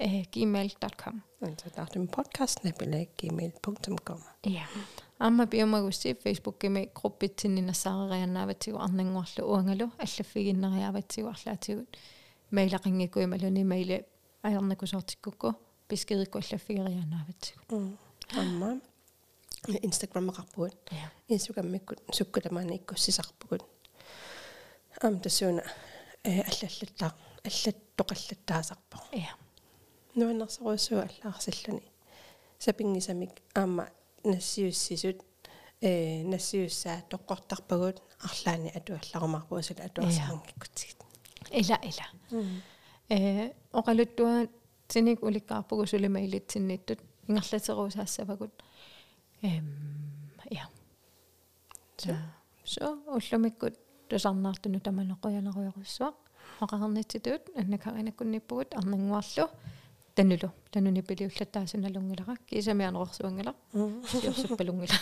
a 0.00 0.24
gmail.com 0.34 1.14
антатартум 1.42 2.06
подкаст 2.08 2.64
напилаггmail.com 2.64 4.20
Ja. 4.46 4.66
Amma 5.26 5.44
biomagussi 5.46 6.14
Facebook-gimi 6.24 6.82
gruppitsinninnassaareрианнааватсигу 6.98 8.78
арнангуарлу 8.78 9.42
уангалу 9.52 9.86
аллаффигиннериааватсигу 10.04 11.28
арлаатигут 11.28 11.88
мейлақингикуималуни 12.56 13.62
мейли 13.72 14.04
аярнакусоортиккукку 14.42 15.48
пискерикку 15.88 16.38
аллаффигерианнааватсигу 16.38 17.60
амма 18.40 18.80
инстаграм 19.82 20.30
эқарпугут 20.30 20.74
Ja. 20.90 21.10
инстаграммиккут 21.28 21.98
суккутамаани 22.16 22.76
иккуссисарпугут 22.76 23.62
ам 25.02 25.20
тасууна 25.20 25.62
э 26.24 26.40
аллаллаттаа 26.50 27.14
аллаттоқаллаттаасарпо 27.44 28.98
Ja. 29.12 29.32
Нуаннерсаруссуа 30.14 31.08
аллаарсиллуни 31.08 31.82
сапингисамик 32.58 33.30
аама 33.54 33.88
нассиуссисут 34.24 35.18
э 35.80 36.22
нассиуссаа 36.24 37.02
тоққортарпагут 37.10 38.02
арлаани 38.26 38.70
атуалларумарпуусула 38.78 39.84
атуарсамангиккутсигит 39.84 41.00
Ila 41.50 41.76
ila. 41.82 42.06
Э 43.08 43.50
оқалуттуа 43.72 44.46
тиник 44.88 45.22
уликкаарпугу 45.22 45.86
сулимаилитсинниттут 45.86 47.00
ингерлатеруусаассавагут 47.28 48.52
эм 49.42 49.66
я. 50.50 50.68
So. 51.96 52.16
so 52.64 52.84
уллумиккут 53.06 53.74
тусарнаартуну 54.08 54.80
таманеқуялеруйоруссуа 54.80 56.14
оқарнитситуут 56.60 57.42
аннакаринаккунниппугут 57.56 58.74
арнангуарлу 58.74 59.50
танулу 60.20 60.52
тануни 60.70 61.02
пилиуллаттаасуналунгилара 61.02 62.36
кисамианерорсуангила 62.48 63.54
сиорсуппалунгила 64.10 64.98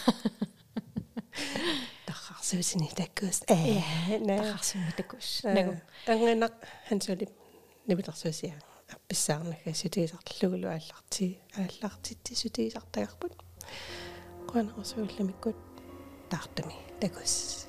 тахарсуусини 2.07 2.89
таккус 2.95 3.43
э 3.49 3.83
наа 4.29 4.39
тахарсумитакус 4.39 5.43
нагу 5.43 5.75
анганақ 6.07 6.55
хансули 6.89 7.27
нибилэрсуусиа 7.89 8.55
апписсаарнага 8.95 9.75
сутиисарлугулу 9.75 10.69
аалларти 10.69 11.27
ааллартитти 11.57 12.39
сутиисартагарпут 12.43 13.35
қуанерсуулламиккут 14.51 15.59
таартами 16.31 16.77
такус 17.01 17.68